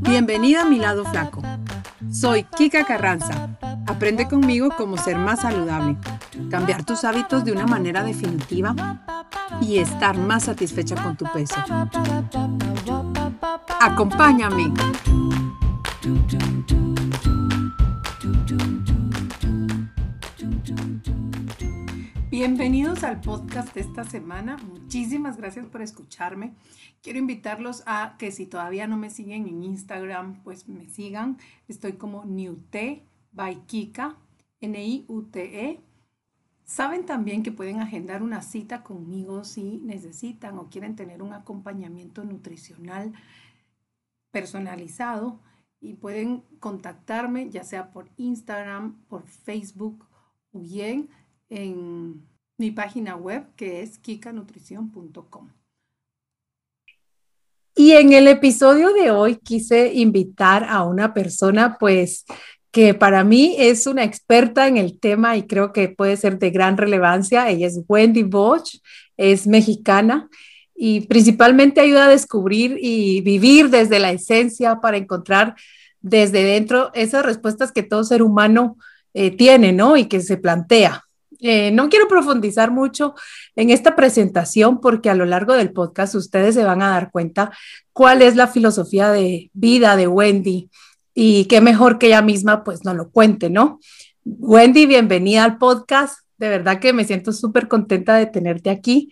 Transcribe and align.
Bienvenida 0.00 0.62
a 0.62 0.64
mi 0.64 0.78
lado 0.78 1.04
flaco. 1.04 1.42
Soy 2.10 2.44
Kika 2.44 2.84
Carranza. 2.84 3.48
Aprende 3.86 4.28
conmigo 4.28 4.68
cómo 4.76 4.96
ser 4.96 5.16
más 5.16 5.40
saludable, 5.40 5.96
cambiar 6.50 6.84
tus 6.84 7.04
hábitos 7.04 7.44
de 7.44 7.52
una 7.52 7.66
manera 7.66 8.02
definitiva 8.02 8.74
y 9.60 9.78
estar 9.78 10.16
más 10.16 10.44
satisfecha 10.44 10.96
con 11.02 11.16
tu 11.16 11.24
peso. 11.32 11.56
Acompáñame. 13.80 14.72
Bienvenidos 22.44 23.04
al 23.04 23.20
podcast 23.20 23.72
de 23.72 23.82
esta 23.82 24.02
semana. 24.02 24.56
Muchísimas 24.56 25.36
gracias 25.36 25.64
por 25.66 25.80
escucharme. 25.80 26.54
Quiero 27.00 27.20
invitarlos 27.20 27.84
a 27.86 28.16
que 28.18 28.32
si 28.32 28.46
todavía 28.46 28.88
no 28.88 28.96
me 28.96 29.10
siguen 29.10 29.46
en 29.46 29.62
Instagram, 29.62 30.42
pues 30.42 30.66
me 30.66 30.88
sigan. 30.88 31.38
Estoy 31.68 31.92
como 31.92 32.24
Newte 32.24 33.06
by 33.30 33.64
Kika, 33.66 34.16
N-I-U-T-E. 34.60 35.84
Saben 36.64 37.06
también 37.06 37.44
que 37.44 37.52
pueden 37.52 37.78
agendar 37.78 38.24
una 38.24 38.42
cita 38.42 38.82
conmigo 38.82 39.44
si 39.44 39.78
necesitan 39.78 40.58
o 40.58 40.68
quieren 40.68 40.96
tener 40.96 41.22
un 41.22 41.34
acompañamiento 41.34 42.24
nutricional 42.24 43.12
personalizado 44.32 45.38
y 45.80 45.94
pueden 45.94 46.42
contactarme 46.58 47.50
ya 47.50 47.62
sea 47.62 47.92
por 47.92 48.10
Instagram, 48.16 48.96
por 49.06 49.28
Facebook 49.28 50.08
o 50.50 50.58
bien 50.58 51.08
en 51.48 52.31
mi 52.58 52.70
página 52.70 53.16
web 53.16 53.44
que 53.56 53.82
es 53.82 53.98
kikanutrición.com. 53.98 55.50
Y 57.74 57.92
en 57.92 58.12
el 58.12 58.28
episodio 58.28 58.92
de 58.92 59.10
hoy 59.10 59.36
quise 59.36 59.92
invitar 59.94 60.64
a 60.64 60.82
una 60.84 61.14
persona 61.14 61.78
pues 61.78 62.24
que 62.70 62.94
para 62.94 63.24
mí 63.24 63.54
es 63.58 63.86
una 63.86 64.04
experta 64.04 64.66
en 64.66 64.76
el 64.76 64.98
tema 64.98 65.36
y 65.36 65.46
creo 65.46 65.72
que 65.72 65.88
puede 65.88 66.16
ser 66.16 66.38
de 66.38 66.50
gran 66.50 66.76
relevancia. 66.76 67.48
Ella 67.48 67.66
es 67.66 67.80
Wendy 67.88 68.22
Bosch, 68.22 68.78
es 69.16 69.46
mexicana 69.46 70.28
y 70.74 71.02
principalmente 71.02 71.80
ayuda 71.80 72.06
a 72.06 72.10
descubrir 72.10 72.76
y 72.80 73.20
vivir 73.20 73.70
desde 73.70 73.98
la 73.98 74.10
esencia 74.10 74.80
para 74.80 74.96
encontrar 74.96 75.54
desde 76.00 76.42
dentro 76.42 76.90
esas 76.94 77.24
respuestas 77.24 77.72
que 77.72 77.82
todo 77.82 78.04
ser 78.04 78.22
humano 78.22 78.76
eh, 79.14 79.30
tiene, 79.30 79.72
¿no? 79.72 79.96
Y 79.96 80.06
que 80.06 80.20
se 80.20 80.36
plantea. 80.36 81.04
Eh, 81.44 81.72
no 81.72 81.88
quiero 81.88 82.06
profundizar 82.06 82.70
mucho 82.70 83.16
en 83.56 83.70
esta 83.70 83.96
presentación 83.96 84.80
porque 84.80 85.10
a 85.10 85.16
lo 85.16 85.24
largo 85.24 85.54
del 85.54 85.72
podcast 85.72 86.14
ustedes 86.14 86.54
se 86.54 86.62
van 86.62 86.82
a 86.82 86.90
dar 86.90 87.10
cuenta 87.10 87.50
cuál 87.92 88.22
es 88.22 88.36
la 88.36 88.46
filosofía 88.46 89.10
de 89.10 89.50
vida 89.52 89.96
de 89.96 90.06
Wendy 90.06 90.70
y 91.14 91.46
qué 91.46 91.60
mejor 91.60 91.98
que 91.98 92.06
ella 92.06 92.22
misma 92.22 92.62
pues 92.62 92.84
nos 92.84 92.94
lo 92.94 93.10
cuente, 93.10 93.50
¿no? 93.50 93.80
Wendy, 94.24 94.86
bienvenida 94.86 95.42
al 95.42 95.58
podcast. 95.58 96.20
De 96.38 96.48
verdad 96.48 96.78
que 96.78 96.92
me 96.92 97.04
siento 97.04 97.32
súper 97.32 97.66
contenta 97.66 98.14
de 98.14 98.26
tenerte 98.26 98.70
aquí. 98.70 99.10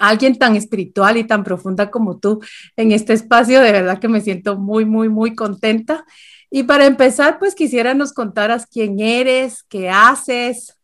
Alguien 0.00 0.36
tan 0.36 0.56
espiritual 0.56 1.16
y 1.16 1.24
tan 1.24 1.44
profunda 1.44 1.92
como 1.92 2.18
tú 2.18 2.40
en 2.74 2.90
este 2.90 3.12
espacio, 3.12 3.60
de 3.60 3.70
verdad 3.70 4.00
que 4.00 4.08
me 4.08 4.20
siento 4.20 4.56
muy, 4.56 4.84
muy, 4.84 5.08
muy 5.08 5.36
contenta. 5.36 6.04
Y 6.50 6.64
para 6.64 6.86
empezar, 6.86 7.38
pues 7.38 7.54
quisiera 7.54 7.94
nos 7.94 8.12
contaras 8.12 8.66
quién 8.66 8.98
eres, 8.98 9.62
qué 9.68 9.88
haces, 9.90 10.79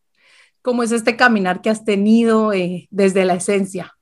cómo 0.66 0.82
es 0.82 0.90
este 0.90 1.16
caminar 1.16 1.60
que 1.60 1.70
has 1.70 1.84
tenido 1.84 2.52
eh, 2.52 2.88
desde 2.90 3.24
la 3.24 3.34
esencia. 3.34 3.92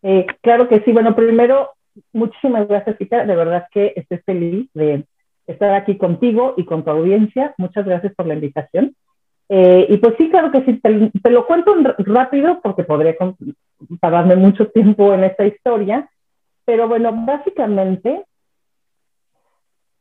Eh, 0.00 0.24
claro 0.40 0.68
que 0.68 0.80
sí. 0.82 0.92
Bueno, 0.92 1.16
primero, 1.16 1.70
muchísimas 2.12 2.68
gracias, 2.68 2.96
Tita. 2.96 3.26
De 3.26 3.34
verdad 3.34 3.66
que 3.72 3.92
estoy 3.96 4.18
feliz 4.18 4.70
de 4.74 5.04
estar 5.48 5.74
aquí 5.74 5.98
contigo 5.98 6.54
y 6.56 6.64
con 6.64 6.84
tu 6.84 6.90
audiencia. 6.90 7.52
Muchas 7.58 7.84
gracias 7.84 8.14
por 8.14 8.26
la 8.26 8.34
invitación. 8.34 8.94
Eh, 9.48 9.88
y 9.88 9.96
pues 9.96 10.14
sí, 10.18 10.30
claro 10.30 10.52
que 10.52 10.64
sí, 10.64 10.80
te, 10.80 11.30
lo 11.30 11.46
cuento 11.48 11.74
rápido 11.98 12.60
porque 12.62 12.84
podría 12.84 13.16
tardarme 14.00 14.36
mucho 14.36 14.68
tiempo 14.68 15.12
en 15.14 15.24
esta 15.24 15.46
historia. 15.46 16.08
Pero 16.64 16.86
bueno, 16.86 17.10
básicamente, 17.12 18.24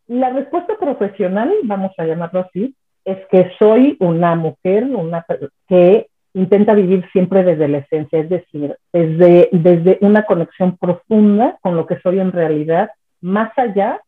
la 0.05 0.29
respuesta 0.29 0.77
profesional, 0.79 1.51
vamos 1.63 1.91
a 1.97 2.05
llamarlo 2.05 2.41
así, 2.41 2.75
es 3.05 3.19
que 3.27 3.51
soy 3.59 3.95
una 3.99 4.35
mujer 4.35 4.83
una, 4.85 5.25
que 5.67 6.07
intenta 6.33 6.73
vivir 6.73 7.07
siempre 7.13 7.43
desde 7.43 7.67
la 7.67 7.77
esencia, 7.77 8.19
es 8.19 8.29
decir, 8.29 8.75
desde, 8.91 9.49
desde 9.51 9.97
una 10.01 10.23
conexión 10.23 10.75
profunda 10.77 11.57
con 11.61 11.77
lo 11.77 11.85
que 11.85 11.99
soy 12.01 12.19
en 12.19 12.31
realidad, 12.31 12.89
más 13.21 13.57
allá 13.57 14.01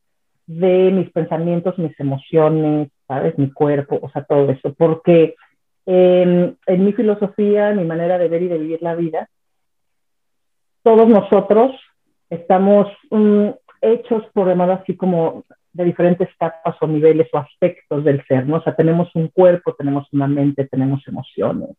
de 0.47 0.91
mis 0.91 1.09
pensamientos, 1.11 1.77
mis 1.77 1.97
emociones, 1.99 2.89
¿sabes? 3.07 3.37
Mi 3.37 3.51
cuerpo, 3.51 3.99
o 4.01 4.09
sea, 4.09 4.23
todo 4.23 4.49
eso, 4.49 4.73
porque 4.73 5.35
em, 5.85 6.55
en 6.65 6.85
mi 6.85 6.91
filosofía, 6.93 7.71
mi 7.71 7.85
manera 7.85 8.17
de 8.17 8.27
ver 8.27 8.41
y 8.41 8.47
de 8.47 8.57
vivir 8.57 8.81
la 8.81 8.95
vida, 8.95 9.29
todos 10.83 11.07
nosotros 11.07 11.71
estamos 12.29 12.87
mm, 13.11 13.49
hechos 13.81 14.23
por 14.33 14.47
llamado 14.47 14.73
así 14.73 14.95
como 14.95 15.43
de 15.77 15.85
diferentes 15.85 16.27
capas 16.37 16.75
o 16.81 16.87
niveles 16.87 17.27
o 17.31 17.37
aspectos 17.37 18.03
del 18.03 18.25
ser, 18.25 18.47
¿no? 18.47 18.57
O 18.57 18.63
sea, 18.63 18.75
tenemos 18.75 19.09
un 19.15 19.27
cuerpo, 19.27 19.75
tenemos 19.75 20.07
una 20.11 20.27
mente, 20.27 20.65
tenemos 20.65 21.07
emociones, 21.07 21.69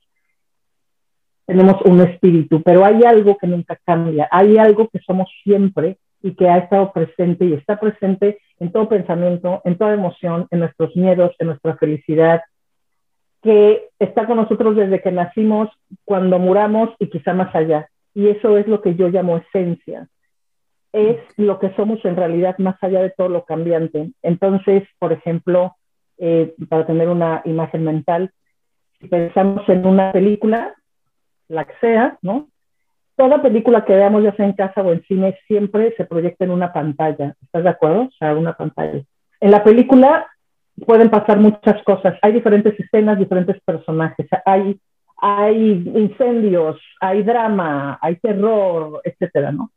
tenemos 1.44 1.82
un 1.82 2.00
espíritu, 2.00 2.62
pero 2.62 2.84
hay 2.84 3.02
algo 3.04 3.36
que 3.36 3.48
nunca 3.48 3.76
cambia, 3.84 4.28
hay 4.30 4.56
algo 4.56 4.88
que 4.88 5.00
somos 5.00 5.28
siempre 5.42 5.98
y 6.22 6.34
que 6.34 6.48
ha 6.48 6.58
estado 6.58 6.92
presente 6.92 7.44
y 7.44 7.54
está 7.54 7.80
presente 7.80 8.38
en 8.60 8.70
todo 8.70 8.88
pensamiento, 8.88 9.60
en 9.64 9.76
toda 9.76 9.94
emoción, 9.94 10.46
en 10.50 10.60
nuestros 10.60 10.94
miedos, 10.96 11.34
en 11.40 11.48
nuestra 11.48 11.76
felicidad, 11.76 12.42
que 13.42 13.88
está 13.98 14.26
con 14.26 14.36
nosotros 14.36 14.76
desde 14.76 15.02
que 15.02 15.10
nacimos, 15.10 15.68
cuando 16.04 16.38
muramos 16.38 16.90
y 17.00 17.08
quizá 17.08 17.34
más 17.34 17.52
allá. 17.54 17.88
Y 18.14 18.28
eso 18.28 18.58
es 18.58 18.68
lo 18.68 18.80
que 18.80 18.94
yo 18.94 19.08
llamo 19.08 19.38
esencia 19.38 20.08
es 20.92 21.18
lo 21.36 21.58
que 21.58 21.70
somos 21.74 22.04
en 22.04 22.16
realidad 22.16 22.56
más 22.58 22.76
allá 22.82 23.02
de 23.02 23.10
todo 23.10 23.28
lo 23.28 23.44
cambiante. 23.44 24.12
Entonces, 24.22 24.84
por 24.98 25.12
ejemplo, 25.12 25.76
eh, 26.18 26.54
para 26.68 26.86
tener 26.86 27.08
una 27.08 27.42
imagen 27.44 27.84
mental, 27.84 28.32
si 29.00 29.08
pensamos 29.08 29.68
en 29.68 29.86
una 29.86 30.12
película, 30.12 30.74
la 31.48 31.64
que 31.64 31.74
sea, 31.80 32.18
¿no? 32.22 32.48
Toda 33.16 33.42
película 33.42 33.84
que 33.84 33.94
veamos, 33.94 34.22
ya 34.22 34.34
sea 34.34 34.46
en 34.46 34.52
casa 34.52 34.82
o 34.82 34.92
en 34.92 35.02
cine, 35.04 35.38
siempre 35.46 35.94
se 35.96 36.04
proyecta 36.04 36.44
en 36.44 36.52
una 36.52 36.72
pantalla. 36.72 37.34
¿Estás 37.42 37.64
de 37.64 37.70
acuerdo? 37.70 38.02
O 38.02 38.10
sea, 38.18 38.34
una 38.34 38.52
pantalla. 38.52 39.02
En 39.40 39.50
la 39.50 39.62
película 39.64 40.26
pueden 40.86 41.10
pasar 41.10 41.38
muchas 41.38 41.82
cosas. 41.82 42.16
Hay 42.22 42.32
diferentes 42.32 42.78
escenas, 42.78 43.18
diferentes 43.18 43.60
personajes. 43.62 44.26
Hay, 44.44 44.80
hay 45.20 45.90
incendios, 45.94 46.80
hay 47.00 47.22
drama, 47.22 47.98
hay 48.00 48.16
terror, 48.16 49.00
etcétera, 49.04 49.50
¿no? 49.50 49.70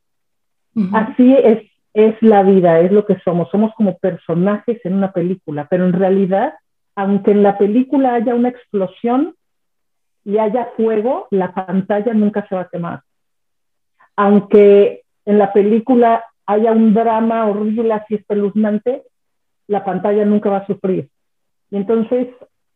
Así 0.92 1.34
es, 1.34 1.62
es 1.94 2.14
la 2.22 2.42
vida, 2.42 2.80
es 2.80 2.92
lo 2.92 3.04
que 3.04 3.18
somos. 3.20 3.50
Somos 3.50 3.74
como 3.74 3.98
personajes 3.98 4.80
en 4.84 4.94
una 4.94 5.12
película, 5.12 5.66
pero 5.68 5.84
en 5.84 5.92
realidad, 5.92 6.54
aunque 6.94 7.32
en 7.32 7.42
la 7.42 7.58
película 7.58 8.14
haya 8.14 8.34
una 8.34 8.48
explosión 8.48 9.34
y 10.24 10.38
haya 10.38 10.70
fuego, 10.76 11.26
la 11.30 11.52
pantalla 11.52 12.14
nunca 12.14 12.46
se 12.48 12.54
va 12.54 12.62
a 12.62 12.68
quemar. 12.68 13.02
Aunque 14.16 15.02
en 15.24 15.38
la 15.38 15.52
película 15.52 16.24
haya 16.46 16.72
un 16.72 16.94
drama 16.94 17.46
horrible, 17.46 17.92
así 17.92 18.14
espeluznante, 18.14 19.02
la 19.66 19.84
pantalla 19.84 20.24
nunca 20.24 20.50
va 20.50 20.58
a 20.58 20.66
sufrir. 20.66 21.08
Y 21.70 21.76
entonces 21.76 22.28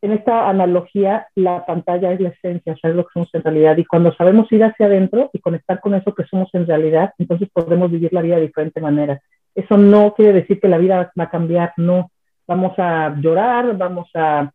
en 0.06 0.12
esta 0.12 0.48
analogía, 0.48 1.26
la 1.34 1.66
pantalla 1.66 2.12
es 2.12 2.20
la 2.20 2.30
esencia, 2.30 2.72
o 2.72 2.76
sea, 2.76 2.90
es 2.90 2.96
lo 2.96 3.04
que 3.04 3.12
somos 3.12 3.28
en 3.34 3.42
realidad. 3.42 3.76
Y 3.76 3.84
cuando 3.84 4.14
sabemos 4.14 4.50
ir 4.52 4.64
hacia 4.64 4.86
adentro 4.86 5.30
y 5.32 5.40
conectar 5.40 5.80
con 5.80 5.94
eso 5.94 6.14
que 6.14 6.24
somos 6.24 6.48
en 6.54 6.66
realidad, 6.66 7.12
entonces 7.18 7.48
podemos 7.52 7.90
vivir 7.90 8.12
la 8.12 8.22
vida 8.22 8.36
de 8.36 8.42
diferente 8.42 8.80
manera. 8.80 9.20
Eso 9.54 9.76
no 9.76 10.14
quiere 10.14 10.32
decir 10.32 10.60
que 10.60 10.68
la 10.68 10.78
vida 10.78 11.12
va 11.18 11.24
a 11.24 11.30
cambiar, 11.30 11.72
no. 11.76 12.10
Vamos 12.46 12.78
a 12.78 13.16
llorar, 13.18 13.76
vamos 13.76 14.08
a, 14.14 14.50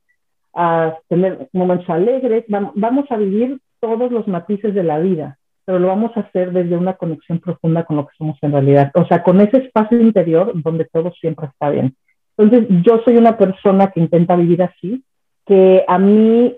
a 0.54 0.98
tener 1.10 1.50
momentos 1.52 1.90
alegres, 1.90 2.46
vamos 2.48 3.12
a 3.12 3.18
vivir 3.18 3.60
todos 3.82 4.12
los 4.12 4.28
matices 4.28 4.74
de 4.74 4.84
la 4.84 5.00
vida, 5.00 5.38
pero 5.66 5.80
lo 5.80 5.88
vamos 5.88 6.16
a 6.16 6.22
hacer 6.22 6.54
desde 6.54 6.78
una 6.78 6.94
conexión 6.94 7.40
profunda 7.40 7.84
con 7.84 7.98
lo 7.98 8.06
que 8.06 8.16
somos 8.18 8.38
en 8.42 8.54
realidad. 8.54 8.92
O 8.94 9.06
sea, 9.06 9.22
con 9.22 9.42
ese 9.42 9.58
espacio 9.58 10.00
interior 10.00 10.54
donde 10.56 10.86
todo 10.86 11.12
siempre 11.20 11.48
está 11.48 11.70
bien. 11.70 11.96
Entonces, 12.38 12.68
yo 12.84 13.02
soy 13.04 13.18
una 13.18 13.38
persona 13.38 13.92
que 13.92 14.00
intenta 14.00 14.36
vivir 14.36 14.64
así, 14.64 15.04
que 15.46 15.84
a 15.88 15.98
mí 15.98 16.56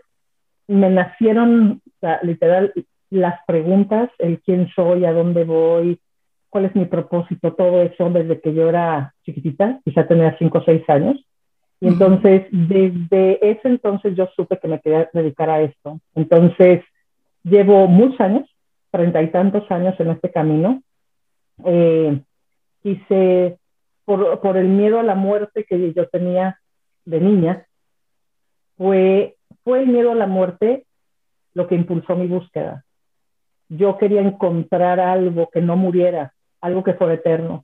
me 0.67 0.89
nacieron, 0.89 1.81
literal, 2.21 2.73
las 3.09 3.39
preguntas, 3.45 4.09
el 4.17 4.41
quién 4.41 4.69
soy, 4.75 5.05
a 5.05 5.13
dónde 5.13 5.43
voy, 5.43 5.99
cuál 6.49 6.65
es 6.65 6.75
mi 6.75 6.85
propósito, 6.85 7.53
todo 7.53 7.81
eso 7.81 8.09
desde 8.09 8.39
que 8.39 8.53
yo 8.53 8.69
era 8.69 9.13
chiquitita, 9.25 9.79
quizá 9.83 10.07
tenía 10.07 10.37
cinco 10.37 10.59
o 10.59 10.63
seis 10.63 10.87
años. 10.89 11.23
Y 11.79 11.87
entonces, 11.87 12.47
desde 12.51 13.51
ese 13.51 13.67
entonces 13.67 14.15
yo 14.15 14.29
supe 14.35 14.57
que 14.57 14.67
me 14.67 14.79
quería 14.79 15.09
dedicar 15.11 15.49
a 15.49 15.61
esto. 15.61 15.99
Entonces, 16.15 16.81
llevo 17.43 17.87
muchos 17.87 18.21
años, 18.21 18.49
treinta 18.89 19.21
y 19.21 19.27
tantos 19.31 19.69
años 19.69 19.99
en 19.99 20.11
este 20.11 20.31
camino. 20.31 20.81
Eh, 21.65 22.21
quise, 22.81 23.57
por, 24.05 24.39
por 24.39 24.55
el 24.57 24.69
miedo 24.69 24.99
a 24.99 25.03
la 25.03 25.15
muerte 25.15 25.65
que 25.65 25.91
yo 25.93 26.07
tenía 26.07 26.57
de 27.03 27.19
niña, 27.19 27.65
fue, 28.83 29.37
fue 29.63 29.79
el 29.79 29.87
miedo 29.87 30.11
a 30.11 30.15
la 30.15 30.27
muerte 30.27 30.85
lo 31.53 31.67
que 31.67 31.75
impulsó 31.75 32.17
mi 32.17 32.27
búsqueda. 32.27 32.83
Yo 33.69 33.97
quería 33.97 34.19
encontrar 34.19 34.99
algo 34.99 35.49
que 35.49 35.61
no 35.61 35.77
muriera, 35.77 36.33
algo 36.59 36.83
que 36.83 36.93
fuera 36.93 37.13
eterno. 37.13 37.63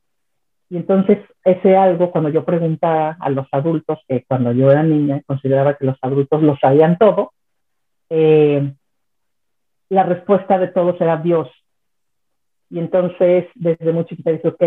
Y 0.70 0.78
entonces 0.78 1.18
ese 1.44 1.76
algo, 1.76 2.10
cuando 2.12 2.30
yo 2.30 2.46
preguntaba 2.46 3.18
a 3.20 3.30
los 3.32 3.46
adultos, 3.52 4.00
que 4.08 4.24
cuando 4.30 4.54
yo 4.54 4.72
era 4.72 4.82
niña 4.82 5.22
consideraba 5.26 5.74
que 5.74 5.88
los 5.88 5.98
adultos 6.02 6.42
lo 6.42 6.56
sabían 6.56 6.98
todo, 6.98 7.34
eh, 8.10 8.74
la 9.90 10.04
respuesta 10.04 10.58
de 10.58 10.70
todos 10.70 11.02
era 11.02 11.18
Dios. 11.18 11.50
Y 12.70 12.80
entonces 12.80 13.46
desde 13.56 13.92
muy 13.92 14.06
chiquita 14.06 14.32
dije, 14.32 14.48
ok, 14.48 14.64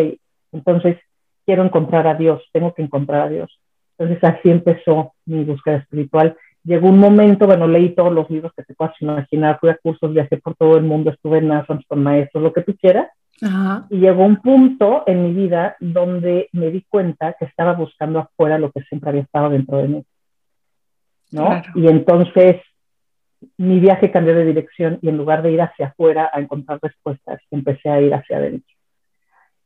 entonces 0.53 0.99
quiero 1.47 1.65
encontrar 1.65 2.07
a 2.07 2.15
Dios, 2.15 2.43
tengo 2.53 2.75
que 2.75 2.83
encontrar 2.83 3.23
a 3.23 3.29
Dios. 3.31 3.59
Entonces 3.99 4.25
así 4.25 4.51
empezó 4.51 5.15
mi 5.27 5.45
búsqueda 5.45 5.77
espiritual. 5.77 6.37
Llegó 6.65 6.89
un 6.89 6.99
momento, 6.99 7.47
bueno, 7.47 7.67
leí 7.67 7.95
todos 7.95 8.13
los 8.13 8.31
libros 8.31 8.53
que 8.57 8.63
te 8.63 8.75
puedas 8.75 8.95
imaginar, 9.01 9.59
fui 9.61 9.71
a 9.71 9.77
cursos, 9.77 10.13
viajé 10.13 10.37
por 10.39 10.55
todo 10.55 10.77
el 10.77 10.85
mundo, 10.85 11.11
estuve 11.11 11.39
en 11.39 11.49
Nations 11.49 11.85
con 11.89 12.03
maestros, 12.03 12.43
lo 12.43 12.53
que 12.53 12.63
tú 12.63 12.77
quieras. 12.77 13.09
Y 13.91 13.99
llegó 13.99 14.25
un 14.25 14.37
punto 14.37 15.03
en 15.07 15.25
mi 15.25 15.33
vida 15.33 15.77
donde 15.81 16.49
me 16.53 16.71
di 16.71 16.85
cuenta 16.89 17.35
que 17.39 17.47
estaba 17.47 17.73
buscando 17.73 18.21
afuera 18.21 18.59
lo 18.59 18.71
que 18.71 18.83
siempre 18.83 19.11
había 19.11 19.23
estado 19.23 19.51
dentro 19.51 19.79
de 19.79 19.89
mí. 19.89 20.05
¿no? 21.33 21.63
Y 21.75 21.89
entonces 21.89 22.61
mi 23.57 23.81
viaje 23.81 24.11
cambió 24.11 24.35
de 24.35 24.45
dirección 24.45 24.99
y 25.03 25.09
en 25.09 25.17
lugar 25.17 25.43
de 25.43 25.53
ir 25.53 25.61
hacia 25.61 25.89
afuera 25.89 26.31
a 26.33 26.41
encontrar 26.41 26.79
respuestas, 26.81 27.41
empecé 27.51 27.89
a 27.89 28.01
ir 28.01 28.15
hacia 28.15 28.37
adentro. 28.37 28.73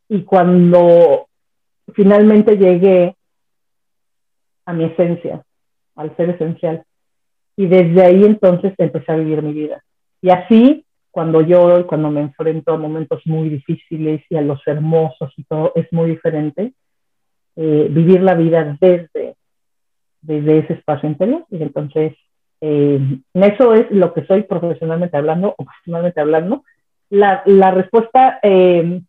Y 0.08 0.22
cuando 0.22 1.28
finalmente 1.92 2.56
llegué 2.56 3.16
a 4.66 4.72
mi 4.72 4.84
esencia, 4.84 5.42
al 5.94 6.14
ser 6.16 6.30
esencial, 6.30 6.84
y 7.56 7.66
desde 7.66 8.02
ahí 8.02 8.24
entonces 8.24 8.74
empecé 8.76 9.12
a 9.12 9.16
vivir 9.16 9.42
mi 9.42 9.54
vida. 9.54 9.82
Y 10.20 10.30
así 10.30 10.86
cuando 11.16 11.40
yo, 11.40 11.80
y 11.80 11.84
cuando 11.84 12.10
me 12.10 12.20
enfrento 12.20 12.74
a 12.74 12.76
momentos 12.76 13.22
muy 13.24 13.48
difíciles 13.48 14.22
y 14.28 14.36
a 14.36 14.42
los 14.42 14.60
hermosos 14.66 15.32
y 15.38 15.44
todo, 15.44 15.72
es 15.74 15.90
muy 15.90 16.10
diferente. 16.10 16.74
Eh, 17.56 17.88
vivir 17.90 18.20
la 18.20 18.34
vida 18.34 18.76
desde, 18.78 19.34
desde 20.20 20.58
ese 20.58 20.74
espacio 20.74 21.08
interior. 21.08 21.46
Y 21.48 21.62
entonces, 21.62 22.12
eh, 22.60 23.00
eso 23.32 23.72
es 23.72 23.90
lo 23.90 24.12
que 24.12 24.26
soy 24.26 24.42
profesionalmente 24.42 25.16
hablando 25.16 25.54
o 25.56 25.64
personalmente 25.64 26.20
hablando. 26.20 26.64
La, 27.08 27.42
la 27.46 27.70
respuesta 27.70 28.38
eh, 28.42 29.00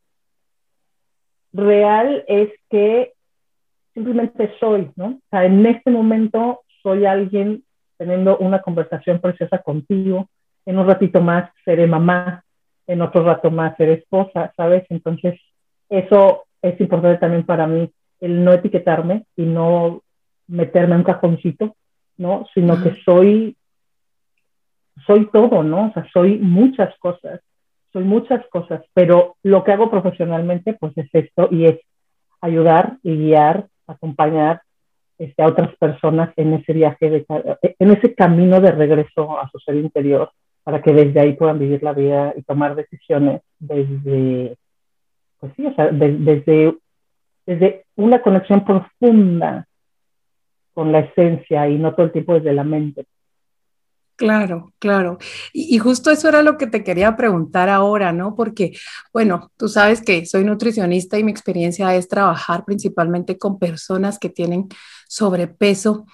real 1.51 2.23
es 2.29 2.51
que 2.69 3.15
simplemente 3.97 4.53
soy, 4.59 4.91
¿no? 4.95 5.07
O 5.07 5.21
sea, 5.31 5.43
en 5.45 5.65
este 5.65 5.89
momento 5.89 6.61
soy 6.83 7.07
alguien 7.07 7.63
teniendo 7.97 8.37
una 8.37 8.61
conversación 8.61 9.19
preciosa 9.19 9.57
contigo, 9.57 10.29
en 10.67 10.77
un 10.77 10.85
ratito 10.85 11.19
más 11.19 11.49
seré 11.65 11.87
mamá, 11.87 12.43
en 12.85 13.01
otro 13.01 13.23
rato 13.23 13.49
más 13.49 13.75
seré 13.75 13.93
esposa, 13.93 14.53
¿sabes? 14.55 14.85
Entonces, 14.91 15.39
eso 15.89 16.43
es 16.61 16.79
importante 16.79 17.17
también 17.17 17.43
para 17.43 17.65
mí, 17.65 17.89
el 18.19 18.43
no 18.43 18.53
etiquetarme 18.53 19.25
y 19.35 19.41
no 19.41 20.03
meterme 20.45 20.93
en 20.93 20.99
un 20.99 21.03
cajoncito, 21.03 21.75
¿no? 22.17 22.45
Sino 22.53 22.79
que 22.83 23.01
soy, 23.03 23.57
soy 25.07 25.27
todo, 25.31 25.63
¿no? 25.63 25.87
O 25.87 25.93
sea, 25.93 26.07
soy 26.13 26.37
muchas 26.37 26.95
cosas, 26.99 27.41
soy 27.91 28.03
muchas 28.03 28.45
cosas, 28.51 28.83
pero 28.93 29.37
lo 29.41 29.63
que 29.63 29.71
hago 29.71 29.89
profesionalmente, 29.89 30.73
pues 30.75 30.95
es 30.97 31.09
esto 31.13 31.47
y 31.49 31.65
es 31.65 31.79
ayudar 32.41 32.97
y 33.01 33.17
guiar, 33.17 33.67
acompañar 33.87 34.61
este, 35.17 35.41
a 35.41 35.47
otras 35.47 35.75
personas 35.77 36.31
en 36.35 36.53
ese 36.53 36.73
viaje, 36.73 37.09
de, 37.09 37.25
en 37.79 37.91
ese 37.91 38.13
camino 38.13 38.61
de 38.61 38.71
regreso 38.71 39.39
a 39.39 39.49
su 39.49 39.59
ser 39.59 39.75
interior, 39.75 40.31
para 40.63 40.81
que 40.81 40.93
desde 40.93 41.19
ahí 41.19 41.33
puedan 41.33 41.59
vivir 41.59 41.81
la 41.81 41.93
vida 41.93 42.33
y 42.35 42.43
tomar 42.43 42.75
decisiones 42.75 43.41
desde, 43.57 44.57
pues 45.39 45.53
sí, 45.55 45.65
desde, 45.91 46.75
desde 47.45 47.85
una 47.95 48.21
conexión 48.21 48.63
profunda 48.65 49.65
con 50.73 50.91
la 50.91 50.99
esencia 50.99 51.67
y 51.67 51.79
no 51.79 51.95
todo 51.95 52.05
el 52.05 52.11
tiempo 52.11 52.35
desde 52.35 52.53
la 52.53 52.63
mente. 52.63 53.05
Claro, 54.17 54.73
claro. 54.79 55.19
Y, 55.53 55.75
y, 55.75 55.77
justo 55.77 56.09
eso 56.09 56.27
era 56.27 56.41
lo 56.41 56.57
que 56.57 56.65
te 56.65 56.83
quería 56.83 57.15
preguntar 57.15 57.69
ahora, 57.69 58.11
¿no? 58.11 58.35
Porque, 58.35 58.75
bueno, 59.13 59.51
tú 59.57 59.69
sabes 59.69 60.01
que 60.01 60.25
soy 60.25 60.43
nutricionista 60.43 61.19
y 61.19 61.23
mi 61.23 61.31
experiencia 61.31 61.95
es 61.95 62.07
trabajar 62.07 62.65
principalmente 62.65 63.37
con 63.37 63.59
personas 63.59 64.17
que 64.17 64.29
tienen 64.29 64.69
sobrepeso 65.07 66.05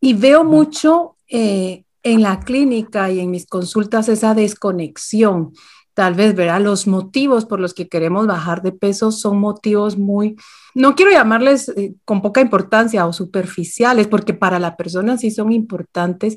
y 0.00 0.14
veo 0.14 0.42
mucho 0.42 1.16
eh, 1.28 1.84
en 2.02 2.22
la 2.22 2.40
clínica 2.40 3.10
y 3.10 3.20
en 3.20 3.30
mis 3.30 3.46
consultas 3.46 4.08
esa 4.08 4.34
desconexión. 4.34 5.52
Tal 5.92 6.14
vez, 6.14 6.34
verá, 6.34 6.58
los 6.60 6.86
motivos 6.86 7.44
por 7.44 7.60
los 7.60 7.74
que 7.74 7.88
queremos 7.88 8.26
bajar 8.26 8.62
de 8.62 8.72
peso 8.72 9.12
son 9.12 9.38
motivos 9.38 9.98
muy, 9.98 10.36
no 10.74 10.94
quiero 10.94 11.10
llamarles 11.12 11.68
eh, 11.70 11.94
con 12.06 12.22
poca 12.22 12.40
importancia 12.40 13.06
o 13.06 13.12
superficiales, 13.12 14.06
porque 14.06 14.32
para 14.32 14.58
la 14.58 14.76
persona 14.76 15.18
sí 15.18 15.30
son 15.30 15.52
importantes, 15.52 16.36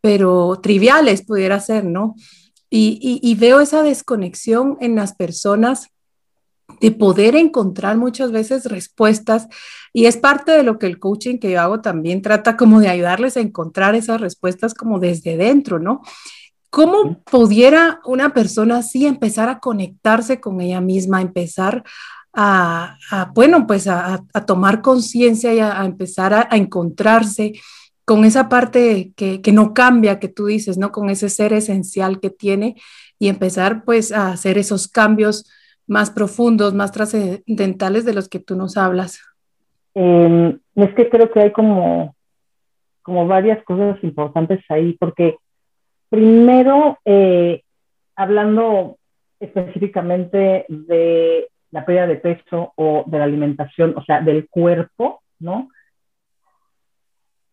pero 0.00 0.58
triviales 0.62 1.22
pudiera 1.22 1.60
ser, 1.60 1.84
¿no? 1.84 2.14
Y, 2.68 3.20
y 3.22 3.34
veo 3.36 3.60
esa 3.60 3.82
desconexión 3.82 4.76
en 4.80 4.96
las 4.96 5.14
personas 5.14 5.88
de 6.80 6.90
poder 6.90 7.36
encontrar 7.36 7.96
muchas 7.96 8.32
veces 8.32 8.66
respuestas 8.66 9.48
y 9.92 10.06
es 10.06 10.16
parte 10.16 10.52
de 10.52 10.62
lo 10.62 10.78
que 10.78 10.86
el 10.86 10.98
coaching 10.98 11.38
que 11.38 11.50
yo 11.50 11.60
hago 11.60 11.80
también 11.80 12.22
trata 12.22 12.56
como 12.56 12.80
de 12.80 12.88
ayudarles 12.88 13.36
a 13.36 13.40
encontrar 13.40 13.94
esas 13.94 14.20
respuestas 14.20 14.74
como 14.74 14.98
desde 14.98 15.36
dentro, 15.36 15.78
¿no? 15.78 16.02
¿Cómo 16.68 17.22
pudiera 17.22 18.00
una 18.04 18.34
persona 18.34 18.78
así 18.78 19.06
empezar 19.06 19.48
a 19.48 19.60
conectarse 19.60 20.40
con 20.40 20.60
ella 20.60 20.80
misma, 20.80 21.22
empezar 21.22 21.82
a, 22.34 22.98
bueno, 23.34 23.66
pues 23.66 23.86
a, 23.88 24.22
tomar 24.46 24.82
conciencia 24.82 25.54
y 25.54 25.60
a, 25.60 25.82
empezar 25.86 26.34
a, 26.34 26.48
encontrarse 26.52 27.54
con 28.06 28.24
esa 28.24 28.48
parte 28.48 29.12
que, 29.16 29.42
que 29.42 29.52
no 29.52 29.74
cambia, 29.74 30.18
que 30.18 30.28
tú 30.28 30.46
dices, 30.46 30.78
¿no? 30.78 30.92
Con 30.92 31.10
ese 31.10 31.28
ser 31.28 31.52
esencial 31.52 32.20
que 32.20 32.30
tiene 32.30 32.76
y 33.18 33.28
empezar 33.28 33.84
pues 33.84 34.12
a 34.12 34.28
hacer 34.28 34.56
esos 34.56 34.88
cambios 34.88 35.50
más 35.86 36.10
profundos, 36.10 36.74
más 36.74 36.92
trascendentales 36.92 38.04
de 38.04 38.14
los 38.14 38.28
que 38.28 38.40
tú 38.40 38.56
nos 38.56 38.76
hablas? 38.76 39.20
Em, 39.94 40.58
es 40.74 40.94
que 40.94 41.08
creo 41.08 41.30
que 41.30 41.40
hay 41.40 41.52
como, 41.52 42.14
como 43.02 43.26
varias 43.26 43.62
cosas 43.64 44.02
importantes 44.02 44.64
ahí, 44.68 44.94
porque 44.98 45.36
primero, 46.08 46.98
eh, 47.04 47.62
hablando 48.14 48.98
específicamente 49.40 50.64
de 50.68 51.48
la 51.70 51.84
pérdida 51.84 52.06
de 52.06 52.16
peso 52.16 52.72
o 52.76 53.04
de 53.06 53.18
la 53.18 53.24
alimentación, 53.24 53.94
o 53.96 54.04
sea, 54.04 54.20
del 54.20 54.48
cuerpo, 54.48 55.22
¿no? 55.38 55.68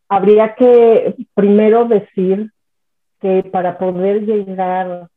Habría 0.10 0.55
que 0.55 1.15
primero 1.33 1.86
decir 1.86 2.51
que 3.19 3.43
para 3.43 3.77
poder 3.77 4.25
llegar 4.25 5.10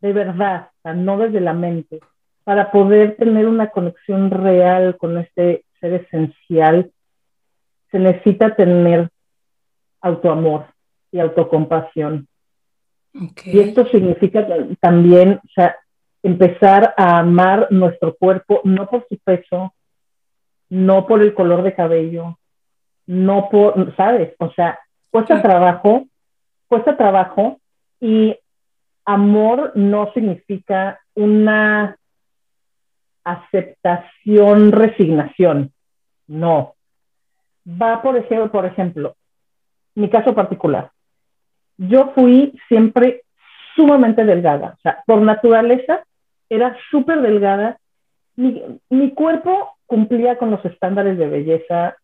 de 0.00 0.12
verdad, 0.12 0.70
no 0.84 1.18
desde 1.18 1.40
la 1.40 1.52
mente, 1.52 2.00
para 2.44 2.70
poder 2.70 3.16
tener 3.16 3.46
una 3.46 3.68
conexión 3.70 4.30
real 4.30 4.96
con 4.96 5.18
este 5.18 5.64
ser 5.80 5.94
esencial, 5.94 6.90
se 7.90 7.98
necesita 7.98 8.54
tener 8.54 9.10
autoamor 10.00 10.66
y 11.10 11.18
autocompasión. 11.18 12.28
Y 13.44 13.58
esto 13.58 13.86
significa 13.86 14.46
también 14.80 15.40
o 15.44 15.48
sea, 15.54 15.76
empezar 16.22 16.94
a 16.96 17.18
amar 17.18 17.68
nuestro 17.70 18.14
cuerpo, 18.14 18.60
no 18.64 18.88
por 18.88 19.06
su 19.08 19.18
peso, 19.18 19.74
no 20.68 21.06
por 21.06 21.22
el 21.22 21.34
color 21.34 21.62
de 21.62 21.74
cabello, 21.74 22.38
no 23.08 23.48
por, 23.48 23.96
¿sabes? 23.96 24.34
O 24.38 24.52
sea, 24.52 24.78
cuesta 25.10 25.40
trabajo, 25.40 26.06
cuesta 26.68 26.96
trabajo 26.96 27.58
y 28.00 28.36
amor 29.06 29.72
no 29.74 30.12
significa 30.12 31.00
una 31.14 31.96
aceptación, 33.24 34.72
resignación. 34.72 35.72
No. 36.26 36.74
Va, 37.66 38.02
por 38.02 38.18
ejemplo, 38.18 38.52
por 38.52 38.66
ejemplo, 38.66 39.16
mi 39.94 40.10
caso 40.10 40.34
particular. 40.34 40.90
Yo 41.78 42.12
fui 42.14 42.58
siempre 42.68 43.22
sumamente 43.74 44.24
delgada. 44.24 44.74
O 44.76 44.80
sea, 44.82 45.02
por 45.06 45.22
naturaleza 45.22 46.04
era 46.50 46.76
súper 46.90 47.22
delgada. 47.22 47.78
Mi, 48.36 48.62
mi, 48.90 49.14
cuerpo 49.14 49.76
cumplía 49.86 50.36
con 50.36 50.50
los 50.50 50.62
estándares 50.66 51.16
de 51.16 51.28
belleza 51.28 51.96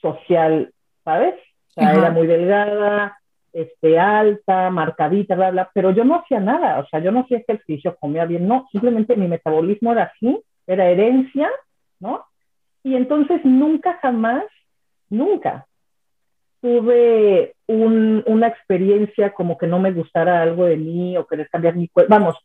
social, 0.00 0.72
¿sabes? 1.04 1.34
O 1.70 1.80
sea, 1.80 1.92
era 1.92 2.10
muy 2.10 2.26
delgada, 2.26 3.18
este, 3.52 3.98
alta, 3.98 4.70
marcadita, 4.70 5.34
bla, 5.34 5.50
bla, 5.50 5.70
pero 5.74 5.90
yo 5.90 6.04
no 6.04 6.16
hacía 6.16 6.40
nada, 6.40 6.78
o 6.78 6.86
sea, 6.86 7.00
yo 7.00 7.10
no 7.12 7.20
hacía 7.20 7.38
ejercicio, 7.38 7.96
comía 7.98 8.24
bien, 8.24 8.46
no, 8.46 8.66
simplemente 8.70 9.16
mi 9.16 9.28
metabolismo 9.28 9.92
era 9.92 10.04
así, 10.04 10.42
era 10.66 10.86
herencia 10.88 11.50
¿no? 12.00 12.24
Y 12.82 12.94
entonces 12.94 13.44
nunca 13.44 13.98
jamás, 14.00 14.44
nunca 15.08 15.66
tuve 16.60 17.54
una 17.66 18.48
experiencia 18.48 19.32
como 19.32 19.58
que 19.58 19.66
no 19.66 19.78
me 19.78 19.92
gustara 19.92 20.42
algo 20.42 20.64
de 20.64 20.76
mí 20.76 21.16
o 21.16 21.26
querer 21.26 21.48
cambiar 21.48 21.76
mi 21.76 21.88
cuerpo. 21.88 22.10
Vamos, 22.10 22.36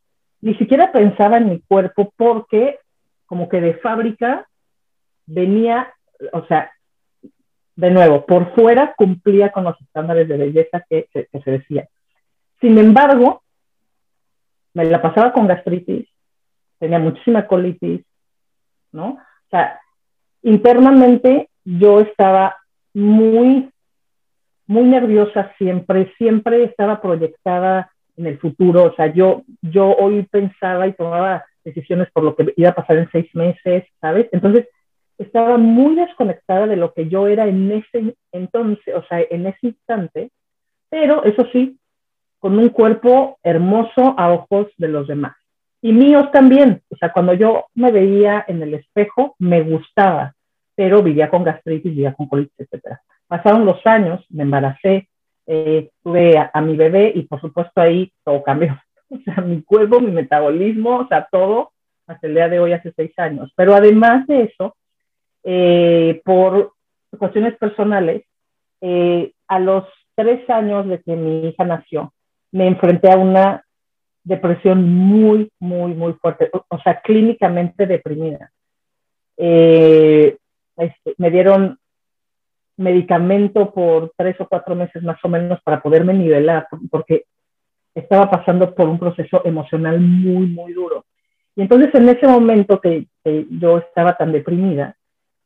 ni 0.42 0.56
siquiera 0.56 0.92
pensaba 0.92 1.38
en 1.38 1.50
mi 1.50 1.62
cuerpo 1.62 2.14
porque 2.16 2.80
como 3.26 3.48
que 3.50 3.62
de 3.62 3.76
fábrica 3.76 4.48
venía, 5.26 5.94
o 6.34 6.46
sea, 6.46 6.72
de 7.76 7.92
nuevo, 7.92 8.26
por 8.26 8.54
fuera 8.54 8.94
cumplía 8.96 9.52
con 9.52 9.64
los 9.64 9.80
estándares 9.82 10.28
de 10.28 10.38
belleza 10.38 10.84
que, 10.90 11.08
se 11.14 11.52
decía. 11.52 11.88
Sin 12.60 12.78
embargo, 12.78 13.44
me 14.74 14.86
la 14.86 15.02
pasaba 15.02 15.34
con 15.34 15.48
gastritis, 15.48 16.08
tenía 16.80 17.00
muchísima 17.00 17.48
colitis, 17.48 18.02
¿no? 18.92 19.10
O 19.10 19.50
sea, 19.50 19.80
internamente 20.44 21.50
yo 21.64 22.02
estaba 22.02 22.58
muy, 22.94 23.72
muy 24.68 24.84
nerviosa 24.84 25.54
siempre, 25.58 26.14
siempre 26.18 26.64
estaba 26.64 27.02
proyectada 27.02 27.92
en 28.18 28.28
el 28.28 28.40
futuro, 28.40 28.84
o 28.84 28.96
sea, 28.96 29.08
yo, 29.08 29.44
yo 29.62 29.96
hoy 29.96 30.24
pensaba 30.24 30.88
y 30.88 30.94
tomaba 30.94 31.46
decisiones 31.64 32.10
por 32.12 32.24
lo 32.24 32.36
que 32.36 32.54
iba 32.58 32.70
a 32.70 32.76
pasar 32.76 32.98
en 32.98 33.10
seis 33.12 33.34
meses, 33.34 33.86
¿sabes? 34.00 34.28
Entonces, 34.32 34.68
estaba 35.22 35.58
muy 35.58 35.96
desconectada 35.96 36.68
de 36.68 36.76
lo 36.76 36.94
que 36.94 37.08
yo 37.08 37.28
era 37.28 37.48
en 37.48 37.72
ese 37.72 38.16
entonces, 38.32 38.96
o 38.96 39.04
sea, 39.04 39.22
en 39.30 39.48
ese 39.48 39.68
instante, 39.68 40.32
pero 40.90 41.24
eso 41.24 41.48
sí, 41.52 41.78
con 42.40 42.58
un 42.58 42.70
cuerpo 42.70 43.38
hermoso 43.44 44.16
a 44.18 44.32
ojos 44.32 44.68
de 44.78 44.88
los 44.88 45.08
demás. 45.08 45.36
Y 45.82 45.94
míos 45.94 46.32
también, 46.32 46.82
o 46.90 46.96
sea, 46.96 47.12
cuando 47.12 47.34
yo 47.34 47.66
me 47.74 47.92
veía 47.92 48.46
en 48.48 48.62
el 48.62 48.74
espejo, 48.74 49.36
me 49.40 49.62
gustaba, 49.62 50.34
pero 50.76 51.02
vivía 51.02 51.30
con 51.30 51.44
gastritis, 51.44 51.92
vivía 51.92 52.14
con 52.14 52.28
colitis, 52.28 52.54
etc. 52.60 52.98
Pasaron 53.28 53.66
los 53.66 53.86
años, 53.86 54.26
me 54.30 54.44
embaracé, 54.44 55.08
eh, 55.48 55.90
tuve 56.04 56.38
a, 56.38 56.62
mi 56.62 56.76
bebé 56.76 57.12
y 57.16 57.24
por 57.24 57.42
supuesto 57.42 57.82
ahí 57.82 58.12
todo 58.24 58.44
cambió. 58.44 58.80
O 59.14 59.18
sea, 59.26 59.44
mi 59.44 59.62
cuerpo, 59.62 60.00
mi 60.00 60.10
metabolismo, 60.10 61.00
o 61.00 61.08
sea, 61.10 61.28
todo 61.30 61.74
hasta 62.08 62.28
el 62.28 62.34
día 62.34 62.48
de 62.48 62.62
hoy, 62.62 62.72
hace 62.72 62.94
seis 62.96 63.12
años. 63.18 63.52
Pero 63.58 63.76
además 63.76 64.26
de 64.26 64.44
eso, 64.44 64.78
eh, 65.44 66.22
por 66.24 66.74
cuestiones 67.18 67.58
personales, 67.58 68.24
eh, 68.82 69.34
a 69.48 69.60
los 69.60 69.86
tres 70.16 70.50
años 70.50 70.88
de 70.88 71.02
que 71.02 71.16
mi 71.16 71.48
hija 71.48 71.64
nació, 71.64 72.14
me 72.52 72.68
enfrenté 72.68 73.12
a 73.12 73.18
una 73.18 73.64
depresión 74.24 74.90
muy, 74.90 75.52
muy, 75.60 75.94
muy 75.94 76.14
fuerte, 76.14 76.50
o, 76.52 76.80
sea, 76.80 77.02
clínicamente 77.02 77.86
deprimida. 77.86 78.52
Eh, 79.38 80.38
este, 80.78 81.16
me 81.18 81.32
dieron 81.32 81.78
medicamento 82.78 83.72
por 83.72 84.12
tres 84.16 84.40
o 84.40 84.48
cuatro 84.48 84.76
meses 84.76 85.04
más 85.04 85.18
o 85.24 85.30
menos 85.30 85.60
para 85.64 85.82
poderme 85.82 86.14
nivelar, 86.14 86.68
porque 86.90 87.26
estaba 87.94 88.30
pasando 88.30 88.74
por 88.74 88.88
un 88.88 89.00
proceso 89.00 89.42
emocional 89.46 90.00
muy, 90.00 90.48
muy 90.48 90.74
duro. 90.74 91.06
Y 91.56 91.62
entonces 91.62 91.94
en 91.94 92.10
ese 92.10 92.28
momento 92.28 92.80
que, 92.80 93.08
que 93.24 93.46
yo 93.50 93.80
estaba 93.80 94.16
tan 94.16 94.32
deprimida, 94.32 94.96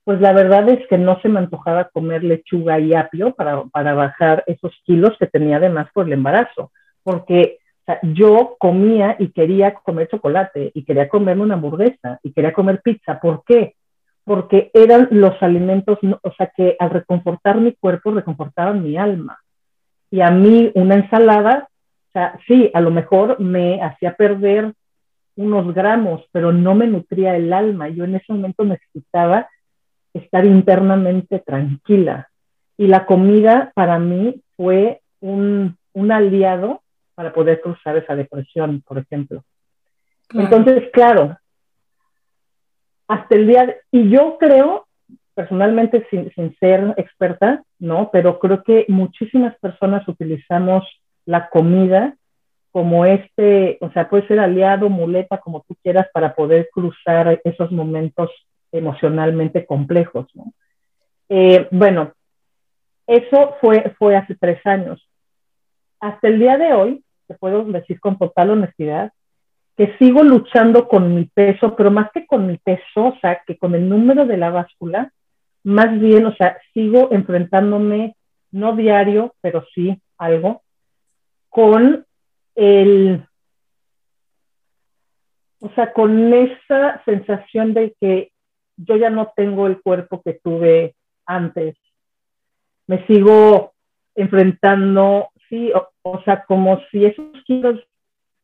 pues 0.05 0.21
la 0.21 0.33
verdad 0.33 0.69
es 0.69 0.87
que 0.87 0.99
no 0.99 1.19
se 1.21 1.29
me 1.29 1.39
antojaba 1.39 1.89
comer 1.89 2.23
lechuga 2.23 2.79
y 2.79 2.93
apio 2.93 3.33
para, 3.33 3.63
para 3.65 3.95
bajar 3.95 4.43
esos 4.45 4.71
kilos 4.85 5.17
que 5.19 5.25
tenía 5.25 5.57
además 5.57 5.87
por 5.93 6.05
el 6.05 6.13
embarazo, 6.13 6.71
porque 7.03 7.57
yo 8.03 8.55
comía 8.59 9.15
y 9.19 9.29
quería 9.29 9.73
comer 9.73 10.07
chocolate 10.07 10.71
y 10.73 10.83
quería 10.83 11.09
comerme 11.09 11.43
una 11.43 11.55
hamburguesa 11.55 12.19
y 12.23 12.31
quería 12.31 12.53
comer 12.53 12.81
pizza. 12.83 13.19
¿Por 13.19 13.43
qué? 13.45 13.75
Porque 14.23 14.71
eran 14.73 15.07
los 15.11 15.41
alimentos, 15.41 15.99
o 16.21 16.31
sea, 16.33 16.51
que 16.55 16.75
al 16.79 16.89
reconfortar 16.91 17.59
mi 17.59 17.73
cuerpo, 17.73 18.11
reconfortaban 18.11 18.83
mi 18.83 18.97
alma. 18.97 19.39
Y 20.09 20.21
a 20.21 20.31
mí 20.31 20.71
una 20.75 20.95
ensalada, 20.95 21.67
o 22.09 22.11
sea, 22.13 22.39
sí, 22.47 22.71
a 22.73 22.81
lo 22.81 22.91
mejor 22.91 23.39
me 23.39 23.81
hacía 23.81 24.15
perder 24.15 24.73
unos 25.35 25.73
gramos, 25.73 26.23
pero 26.31 26.51
no 26.51 26.73
me 26.75 26.87
nutría 26.87 27.35
el 27.35 27.51
alma. 27.53 27.89
Yo 27.89 28.05
en 28.05 28.15
ese 28.15 28.31
momento 28.33 28.63
necesitaba 28.63 29.47
estar 30.17 30.45
internamente 30.45 31.39
tranquila. 31.39 32.29
Y 32.77 32.87
la 32.87 33.05
comida 33.05 33.71
para 33.75 33.99
mí 33.99 34.41
fue 34.55 35.01
un, 35.19 35.77
un 35.93 36.11
aliado 36.11 36.81
para 37.15 37.33
poder 37.33 37.61
cruzar 37.61 37.97
esa 37.97 38.15
depresión, 38.15 38.81
por 38.85 38.97
ejemplo. 38.97 39.43
Entonces, 40.33 40.89
claro, 40.91 41.37
hasta 43.07 43.35
el 43.35 43.47
día, 43.47 43.65
de, 43.67 43.77
y 43.91 44.09
yo 44.09 44.37
creo, 44.39 44.87
personalmente 45.33 46.05
sin, 46.09 46.31
sin, 46.33 46.55
ser 46.57 46.93
experta, 46.97 47.63
¿no? 47.79 48.09
Pero 48.11 48.39
creo 48.39 48.63
que 48.63 48.85
muchísimas 48.87 49.57
personas 49.59 50.07
utilizamos 50.07 50.83
la 51.25 51.49
comida 51.49 52.15
como 52.71 53.05
este, 53.05 53.77
o 53.79 53.89
sea, 53.91 54.09
puede 54.09 54.27
ser 54.27 54.39
aliado, 54.39 54.89
muleta, 54.89 55.37
como 55.37 55.63
tú 55.65 55.75
quieras, 55.81 56.07
para 56.13 56.35
poder 56.35 56.67
cruzar 56.73 57.39
esos 57.45 57.71
momentos 57.71 58.29
emocionalmente 58.77 59.65
complejos. 59.65 60.27
Eh, 61.29 61.67
bueno, 61.71 62.13
eso 63.07 63.55
fue, 63.61 63.93
fue 63.97 64.15
hace 64.15 64.35
tres 64.35 64.65
años. 64.65 65.07
Hasta 65.99 66.27
el 66.27 66.39
día 66.39 66.57
de 66.57 66.73
hoy, 66.73 67.03
te 67.27 67.35
puedo 67.35 67.63
decir 67.65 67.99
con 67.99 68.17
total 68.17 68.51
honestidad, 68.51 69.11
que 69.77 69.95
sigo 69.97 70.23
luchando 70.23 70.87
con 70.87 71.13
mi 71.13 71.25
peso, 71.25 71.75
pero 71.75 71.91
más 71.91 72.09
que 72.11 72.25
con 72.25 72.47
mi 72.47 72.57
peso, 72.57 73.07
o 73.07 73.17
sea, 73.19 73.41
que 73.45 73.57
con 73.57 73.75
el 73.75 73.87
número 73.89 74.25
de 74.25 74.37
la 74.37 74.49
báscula, 74.49 75.11
más 75.63 75.99
bien, 75.99 76.25
o 76.25 76.35
sea, 76.35 76.57
sigo 76.73 77.09
enfrentándome, 77.11 78.15
no 78.51 78.75
diario, 78.75 79.33
pero 79.41 79.65
sí 79.73 79.99
algo, 80.17 80.61
con 81.49 82.05
el, 82.55 83.25
o 85.59 85.69
sea, 85.71 85.91
con 85.91 86.33
esa 86.33 87.03
sensación 87.03 87.73
de 87.73 87.95
que 87.99 88.31
yo 88.77 88.97
ya 88.97 89.09
no 89.09 89.31
tengo 89.35 89.67
el 89.67 89.81
cuerpo 89.81 90.21
que 90.21 90.33
tuve 90.33 90.95
antes. 91.25 91.75
Me 92.87 93.05
sigo 93.07 93.73
enfrentando, 94.15 95.29
sí, 95.49 95.71
o, 96.03 96.21
sea, 96.23 96.43
como 96.45 96.79
si 96.91 97.05
esos 97.05 97.25
kilos, 97.45 97.79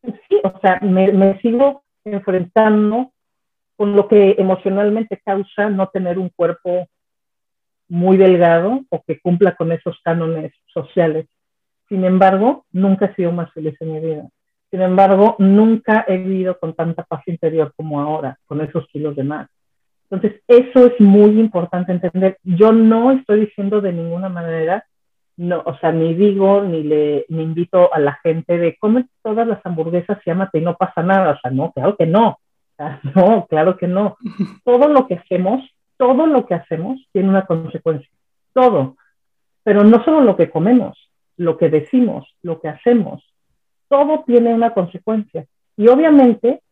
sí, 0.04 0.42
o 0.44 0.60
sea, 0.60 0.80
me, 0.82 1.40
sigo 1.42 1.84
enfrentando 2.04 3.12
con 3.78 3.96
lo 3.96 4.08
que 4.08 4.36
emocionalmente 4.38 5.22
causa 5.24 5.70
no 5.70 5.88
tener 5.88 6.20
un 6.20 6.30
cuerpo 6.30 6.88
muy 7.88 8.18
delgado 8.18 8.82
o 8.90 9.04
que 9.04 9.20
cumpla 9.20 9.56
con 9.56 9.72
esos 9.72 10.00
cánones 10.04 10.54
sociales. 10.74 11.28
Sin 11.90 12.06
embargo, 12.06 12.66
nunca 12.72 13.08
he 13.08 13.16
sido 13.16 13.32
más 13.32 13.52
feliz 13.54 13.76
en 13.82 13.94
mi 13.94 14.00
vida. 14.00 14.30
Sin 14.70 14.82
embargo, 14.82 15.36
nunca 15.40 16.06
he 16.08 16.18
vivido 16.18 16.58
con 16.58 16.74
tanta 16.74 17.04
paz 17.04 17.22
interior 17.28 17.74
como 17.76 18.00
ahora, 18.00 18.40
con 18.46 18.62
esos 18.62 18.88
kilos 18.88 19.16
de 19.18 19.24
más. 19.26 19.50
Entonces, 20.12 20.42
eso 20.46 20.88
es 20.88 21.00
muy 21.00 21.40
importante 21.40 21.94
entender. 21.94 22.38
Yo 22.44 22.74
no 22.74 23.12
estoy 23.12 23.46
diciendo 23.46 23.80
de 23.80 23.94
ninguna 23.94 24.28
manera, 24.28 24.86
no, 25.38 25.64
o 25.66 25.78
sea, 25.78 25.94
ni 25.94 26.14
digo, 26.14 26.62
ni 26.62 26.84
le 26.84 27.26
ni 27.30 27.44
invito 27.44 27.94
a 27.94 28.00
la 28.00 28.16
gente 28.22 28.58
de 28.58 28.76
come 28.78 29.06
todas 29.24 29.48
las 29.48 29.66
hamburguesas 29.66 30.20
y 30.26 30.30
amate 30.30 30.60
y 30.60 30.62
no 30.62 30.76
pasa 30.76 31.02
nada. 31.02 31.32
O 31.32 31.40
sea, 31.40 31.50
no, 31.52 31.72
claro 31.72 31.96
que 31.96 32.06
no. 32.06 32.28
O 32.28 32.76
sea, 32.76 33.00
no, 33.16 33.48
claro 33.48 33.78
que 33.78 33.88
no. 33.88 34.18
Todo 34.66 34.90
lo 34.90 35.08
que 35.08 35.16
hacemos, 35.16 35.64
todo 35.96 36.26
lo 36.28 36.46
que 36.46 36.56
hacemos 36.56 37.00
tiene 37.14 37.30
una 37.30 37.46
consecuencia. 37.46 38.10
Todo. 38.54 38.98
Pero 39.64 39.84
no 39.84 40.04
solo 40.04 40.22
lo 40.22 40.36
que 40.36 40.50
comemos, 40.50 40.98
lo 41.38 41.58
que 41.58 41.70
decimos, 41.70 42.28
lo 42.42 42.60
que 42.60 42.70
hacemos, 42.70 43.24
todo 43.88 44.24
tiene 44.26 44.54
una 44.54 44.74
consecuencia. 44.74 45.46
Y 45.78 45.88
obviamente, 45.88 46.64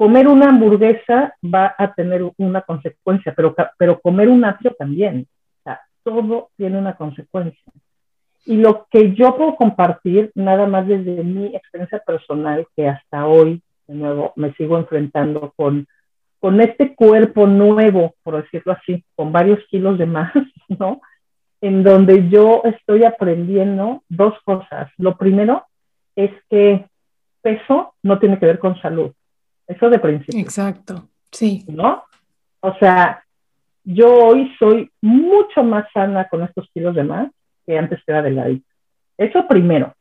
comer 0.00 0.28
una 0.28 0.48
hamburguesa 0.48 1.34
va 1.44 1.74
a 1.76 1.92
tener 1.92 2.22
una 2.38 2.62
consecuencia, 2.62 3.34
pero, 3.36 3.54
pero 3.76 4.00
comer 4.00 4.30
un 4.30 4.46
apio 4.46 4.74
también. 4.78 5.26
Todo 6.02 6.48
tiene 6.56 6.78
una 6.78 6.96
consecuencia. 6.96 7.70
Y 8.46 8.56
lo 8.56 8.86
que 8.90 9.12
yo 9.12 9.36
puedo 9.36 9.56
compartir, 9.56 10.32
nada 10.34 10.66
más 10.66 10.88
desde 10.88 11.22
mi 11.22 11.54
experiencia 11.54 11.98
personal, 11.98 12.66
que 12.74 12.88
hasta 12.88 13.26
hoy, 13.26 13.60
de 13.86 13.94
nuevo, 13.94 14.32
me 14.36 14.54
sigo 14.54 14.78
enfrentando 14.78 15.52
con, 15.54 15.86
con 16.38 16.62
este 16.62 16.94
cuerpo 16.94 17.46
nuevo, 17.46 18.14
por 18.22 18.42
decirlo 18.42 18.72
así, 18.72 19.04
con 19.14 19.32
varios 19.32 19.62
kilos 19.66 19.98
de 19.98 20.06
más, 20.06 20.32
¿no? 20.78 21.02
En 21.60 21.82
donde 21.82 22.30
yo 22.30 22.62
estoy 22.64 23.04
aprendiendo 23.04 24.02
dos 24.08 24.32
cosas. 24.46 24.90
Lo 24.96 25.18
primero 25.18 25.66
es 26.16 26.30
que 26.48 26.86
peso 27.42 27.92
no 28.02 28.18
tiene 28.18 28.38
que 28.38 28.46
ver 28.46 28.58
con 28.58 28.80
salud. 28.80 29.12
Eso 29.70 29.88
de 29.88 29.98
principio. 29.98 30.40
Exacto, 30.40 31.08
sí. 31.30 31.64
¿No? 31.68 32.02
O 32.60 32.74
sea, 32.78 33.24
yo 33.84 34.12
hoy 34.12 34.52
soy 34.58 34.90
mucho 35.00 35.62
más 35.62 35.86
sana 35.94 36.28
con 36.28 36.42
estos 36.42 36.68
kilos 36.74 36.94
de 36.94 37.04
más 37.04 37.30
que 37.64 37.78
antes 37.78 38.00
era 38.06 38.20
delgadita. 38.20 38.68
Eso 39.16 39.46
primero. 39.46 39.94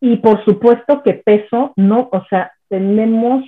Y 0.00 0.16
por 0.18 0.44
supuesto 0.44 1.02
que 1.02 1.14
peso, 1.14 1.72
no, 1.76 2.10
o 2.12 2.24
sea, 2.28 2.52
tenemos 2.68 3.44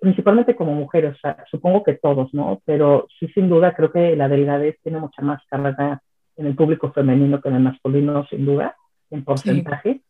principalmente 0.00 0.56
como 0.56 0.74
mujeres, 0.74 1.14
o 1.14 1.18
sea, 1.18 1.44
supongo 1.50 1.82
que 1.82 1.94
todos, 1.94 2.32
¿no? 2.34 2.60
Pero 2.64 3.06
sí, 3.18 3.28
sin 3.28 3.48
duda, 3.48 3.74
creo 3.74 3.92
que 3.92 4.16
la 4.16 4.28
delgadez 4.28 4.76
tiene 4.82 4.98
mucha 4.98 5.22
más 5.22 5.40
carga 5.48 6.02
en 6.36 6.46
el 6.46 6.54
público 6.54 6.92
femenino 6.92 7.40
que 7.40 7.48
en 7.48 7.56
el 7.56 7.62
masculino, 7.62 8.26
sin 8.26 8.44
duda, 8.44 8.76
en 9.10 9.24
porcentaje. 9.24 10.00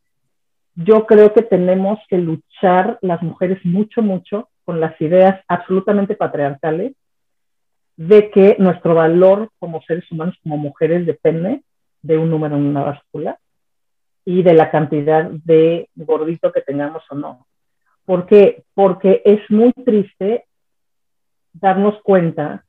Yo 0.74 1.06
creo 1.06 1.32
que 1.34 1.42
tenemos 1.42 1.98
que 2.08 2.18
luchar 2.18 2.98
las 3.02 3.22
mujeres 3.22 3.58
mucho, 3.64 4.02
mucho 4.02 4.48
con 4.64 4.80
las 4.80 4.98
ideas 5.00 5.42
absolutamente 5.48 6.14
patriarcales 6.14 6.94
de 7.96 8.30
que 8.30 8.56
nuestro 8.58 8.94
valor 8.94 9.50
como 9.58 9.82
seres 9.82 10.10
humanos, 10.10 10.36
como 10.42 10.56
mujeres, 10.56 11.04
depende 11.06 11.62
de 12.00 12.18
un 12.18 12.30
número 12.30 12.56
en 12.56 12.66
una 12.66 12.82
báscula 12.82 13.38
y 14.24 14.42
de 14.42 14.54
la 14.54 14.70
cantidad 14.70 15.28
de 15.30 15.88
gordito 15.94 16.52
que 16.52 16.62
tengamos 16.62 17.02
o 17.10 17.14
no. 17.14 17.46
¿Por 18.04 18.26
qué? 18.26 18.64
Porque 18.74 19.22
es 19.24 19.40
muy 19.50 19.72
triste 19.72 20.46
darnos 21.52 22.00
cuenta 22.02 22.64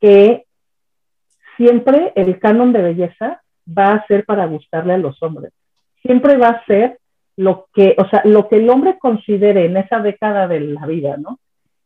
que 0.00 0.46
siempre 1.56 2.12
el 2.14 2.38
canon 2.38 2.72
de 2.72 2.82
belleza 2.82 3.42
va 3.66 3.92
a 3.94 4.06
ser 4.06 4.24
para 4.24 4.46
gustarle 4.46 4.94
a 4.94 4.98
los 4.98 5.22
hombres. 5.22 5.52
Siempre 6.02 6.36
va 6.36 6.48
a 6.48 6.64
ser 6.66 6.98
lo 7.36 7.66
que, 7.72 7.94
o 7.98 8.08
sea, 8.08 8.22
lo 8.24 8.48
que 8.48 8.56
el 8.56 8.68
hombre 8.68 8.98
considere 8.98 9.66
en 9.66 9.76
esa 9.76 10.00
década 10.00 10.48
de 10.48 10.60
la 10.60 10.86
vida, 10.86 11.16
¿no? 11.16 11.38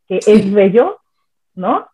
Que 0.08 0.18
es 0.18 0.52
bello, 0.52 0.98
¿no? 1.54 1.86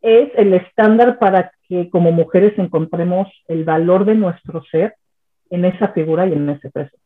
Es 0.00 0.30
el 0.36 0.54
estándar 0.54 1.18
para 1.18 1.52
que 1.68 1.90
como 1.90 2.12
mujeres 2.12 2.58
encontremos 2.58 3.28
el 3.46 3.64
valor 3.64 4.04
de 4.04 4.14
nuestro 4.14 4.62
ser 4.64 4.94
en 5.50 5.64
esa 5.64 5.88
figura 5.88 6.26
y 6.26 6.32
en 6.32 6.48
ese 6.50 6.70
peso. 6.70 6.96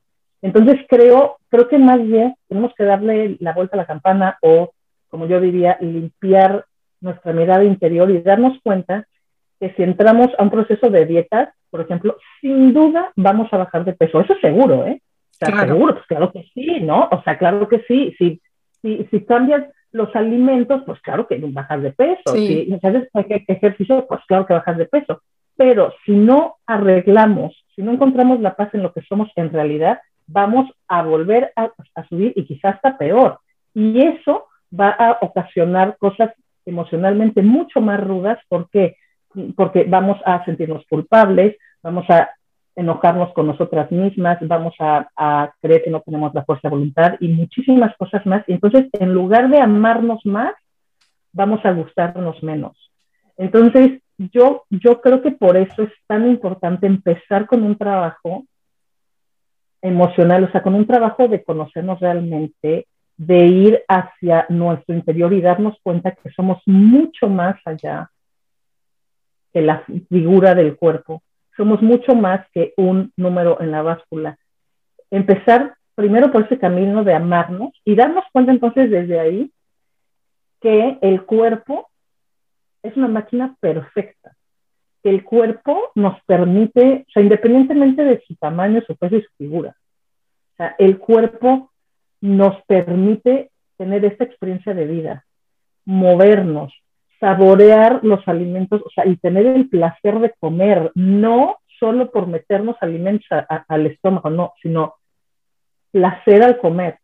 Entonces 0.43 0.81
creo, 0.88 1.37
creo 1.49 1.69
que 1.69 1.79
más 1.79 2.02
bien 2.05 2.35
tenemos 2.49 2.75
que 2.75 2.85
darle 2.85 3.37
la 3.41 3.52
vuelta 3.52 3.76
a 3.76 3.79
la 3.79 3.87
campana 3.87 4.38
o, 4.43 4.73
como 5.09 5.26
yo 5.26 5.41
diría, 5.41 5.79
limpiar 5.81 6.67
nuestra 7.00 7.33
mirada 7.33 7.64
interior 7.64 8.11
y 8.11 8.21
darnos 8.23 8.59
cuenta 8.62 9.07
que 9.61 9.73
si 9.75 9.83
entramos 9.83 10.29
a 10.38 10.43
un 10.43 10.50
proceso 10.50 10.91
de 10.91 11.07
dietas, 11.07 11.50
por 11.73 11.81
ejemplo, 11.81 12.19
sin 12.43 12.75
duda 12.75 13.12
vamos 13.17 13.50
a 13.50 13.57
bajar 13.57 13.87
de 13.87 13.95
peso. 13.95 14.21
Eso 14.21 14.35
es 14.35 14.41
seguro, 14.41 14.85
¿eh? 14.85 15.00
O 15.41 15.47
sea, 15.47 15.67
seguro, 15.67 15.95
pues 15.95 16.07
claro 16.07 16.31
que 16.31 16.45
sí, 16.52 16.81
¿no? 16.83 17.09
O 17.11 17.23
sea, 17.23 17.38
claro 17.38 17.67
que 17.67 17.83
sí. 17.88 18.14
Si, 18.19 18.43
si, 18.83 19.09
si 19.11 19.25
cambias 19.25 19.64
los 19.91 20.14
alimentos, 20.14 20.83
pues 20.85 21.00
claro 21.00 21.26
que 21.26 21.38
bajas 21.38 21.83
de 21.83 21.93
peso. 21.93 22.35
Si 22.35 22.79
haces 22.83 23.09
ejercicio, 23.49 24.07
pues 24.07 24.21
claro 24.29 24.45
que 24.45 24.52
bajas 24.52 24.76
de 24.76 24.85
peso. 24.85 25.23
Pero 25.57 25.95
si 26.05 26.12
no 26.12 26.57
arreglamos, 26.67 27.64
si 27.75 27.83
no 27.83 27.93
encontramos 27.93 28.41
la 28.41 28.55
paz 28.55 28.69
en 28.75 28.83
lo 28.83 28.93
que 28.93 29.00
somos 29.02 29.31
en 29.37 29.50
realidad, 29.50 30.00
vamos 30.26 30.71
a 30.88 31.02
volver 31.02 31.52
a, 31.57 31.71
subir 32.11 32.35
y 32.37 32.45
quizás 32.45 32.75
hasta 32.76 32.99
peor. 32.99 33.38
Y 33.75 33.99
eso 33.99 34.47
va 34.79 34.91
a 34.91 35.19
ocasionar 35.23 35.97
cosas 35.97 36.33
emocionalmente 36.67 37.41
mucho 37.43 37.81
más 37.81 37.99
rudas. 37.99 38.38
¿Por 38.49 38.69
qué? 38.69 38.97
Porque 39.57 39.85
vamos 39.85 40.19
a 40.25 40.45
sentirnos 40.45 40.85
culpables, 40.89 41.57
vamos 41.83 42.09
a 42.11 42.31
enojarnos 42.75 43.33
con 43.35 43.47
nosotras 43.47 43.91
mismas, 43.91 44.39
vamos 44.43 44.75
a, 44.79 45.53
creer 45.61 45.83
que 45.85 45.91
no 45.91 46.01
tenemos 46.01 46.33
la 46.35 46.45
fuerza 46.45 46.69
de 46.69 46.75
voluntad 46.75 47.15
y 47.21 47.29
muchísimas 47.29 47.95
cosas 47.97 48.25
más. 48.27 48.45
Y 48.47 48.53
entonces, 48.53 48.89
en 48.93 49.12
lugar 49.12 49.49
de 49.51 49.61
amarnos 49.61 50.25
más, 50.25 50.55
vamos 51.33 51.65
a 51.65 51.73
gustarnos 51.73 52.43
menos. 52.43 52.77
Entonces, 53.37 54.01
yo, 54.19 54.65
yo 54.71 55.01
creo 55.01 55.23
que 55.23 55.33
por 55.33 55.57
eso 55.57 55.83
es 55.83 55.93
tan 56.07 56.29
importante 56.29 56.87
empezar 56.87 57.47
con 57.47 57.62
un 57.62 57.77
trabajo 57.77 58.45
emocional, 59.81 60.45
o 60.45 60.51
sea, 60.53 60.62
con 60.62 60.75
un 60.75 60.87
trabajo 60.87 61.29
de 61.29 61.43
conocernos 61.43 62.01
realmente, 62.01 62.87
de 63.17 63.47
ir 63.47 63.83
hacia 63.89 64.47
nuestro 64.49 64.95
interior 64.95 65.33
y 65.33 65.41
darnos 65.41 65.77
cuenta 65.83 66.12
que 66.12 66.31
somos 66.31 66.62
mucho 66.67 67.29
más 67.29 67.57
allá 67.65 68.11
que 69.53 69.62
la 69.62 69.85
figura 70.09 70.55
del 70.55 70.77
cuerpo. 70.77 71.23
Somos 71.57 71.83
mucho 71.83 72.15
más 72.15 72.47
que 72.53 72.73
un 72.77 73.12
número 73.17 73.61
en 73.61 73.71
la 73.71 73.83
báscula. 73.83 74.38
Empezar 75.11 75.75
primero 75.95 76.33
por 76.33 76.45
ese 76.45 76.59
camino 76.59 77.05
de 77.05 77.15
amarnos 77.15 77.71
y 77.85 77.95
darnos 77.95 78.25
cuenta 78.33 78.53
entonces 78.53 78.91
desde 78.91 79.21
ahí 79.21 79.53
que 80.61 80.99
el 81.03 81.23
cuerpo 81.25 81.91
es 82.83 82.97
una 82.97 83.09
máquina 83.09 83.57
perfecta. 83.61 84.35
El 85.03 85.25
cuerpo 85.25 85.91
nos 85.95 86.23
permite, 86.25 87.07
o 87.15 87.21
independientemente 87.21 88.05
de 88.05 88.23
su 88.27 88.37
tamaño, 88.37 88.83
su 88.87 88.97
peso 88.97 89.17
y 89.17 89.23
su 89.23 89.31
figura, 89.37 89.77
el 90.79 90.99
cuerpo 90.99 91.73
nos 92.21 92.62
permite 92.67 93.51
tener 93.77 94.05
esta 94.05 94.25
experiencia 94.25 94.75
de 94.75 94.87
vida, 94.87 95.25
movernos, 95.85 96.73
saborear 97.22 98.00
los 98.02 98.26
alimentos, 98.26 98.82
o 98.85 98.90
sea, 98.90 99.06
y 99.06 99.16
tener 99.16 99.46
el 99.46 99.68
placer 99.68 100.18
de 100.18 100.35
comer, 100.40 100.90
no 100.96 101.58
solo 101.78 102.11
por 102.11 102.26
meternos 102.26 102.74
alimentos 102.80 103.28
al 103.68 103.87
estómago, 103.87 104.28
no, 104.28 104.54
sino 104.61 104.96
placer 105.92 106.42
al 106.42 106.58
comer, 106.58 106.98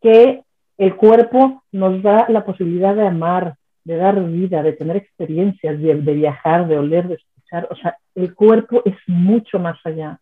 que 0.00 0.44
el 0.78 0.94
cuerpo 0.94 1.64
nos 1.72 2.00
da 2.00 2.26
la 2.28 2.44
posibilidad 2.44 2.94
de 2.94 3.08
amar, 3.08 3.56
de 3.82 3.96
dar 3.96 4.22
vida, 4.22 4.62
de 4.62 4.74
tener 4.74 4.96
experiencias, 4.96 5.80
de, 5.80 5.94
viajar, 5.94 6.68
de 6.68 6.78
oler, 6.78 7.08
de 7.08 7.14
escuchar. 7.14 7.66
O 7.72 7.74
sea, 7.74 7.96
el 8.14 8.32
cuerpo 8.36 8.82
es 8.84 8.94
mucho 9.08 9.58
más 9.58 9.84
allá 9.84 10.20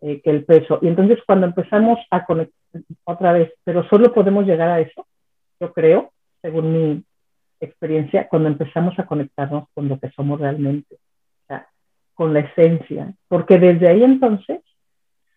eh, 0.00 0.20
que 0.20 0.30
el 0.30 0.44
peso. 0.44 0.80
Y 0.82 0.88
entonces 0.88 1.20
cuando 1.24 1.46
empezamos 1.46 2.00
a 2.10 2.24
conectar, 2.24 2.82
otra 3.04 3.32
vez, 3.32 3.52
pero 3.62 3.88
solo 3.88 4.12
podemos 4.12 4.44
llegar 4.46 4.68
a 4.68 4.80
eso, 4.80 5.06
yo 5.60 5.72
creo, 5.72 6.10
según 6.42 6.72
mi 6.72 7.04
experiencia, 7.60 8.28
cuando 8.28 8.48
empezamos 8.48 8.98
a 8.98 9.06
conectarnos 9.06 9.68
con 9.74 9.88
lo 9.88 9.98
que 9.98 10.10
somos 10.10 10.40
realmente, 10.40 10.94
o 10.94 11.46
sea, 11.46 11.68
con 12.14 12.32
la 12.32 12.40
esencia. 12.40 13.14
Porque 13.28 13.58
desde 13.58 13.88
ahí 13.88 14.02
entonces, 14.02 14.60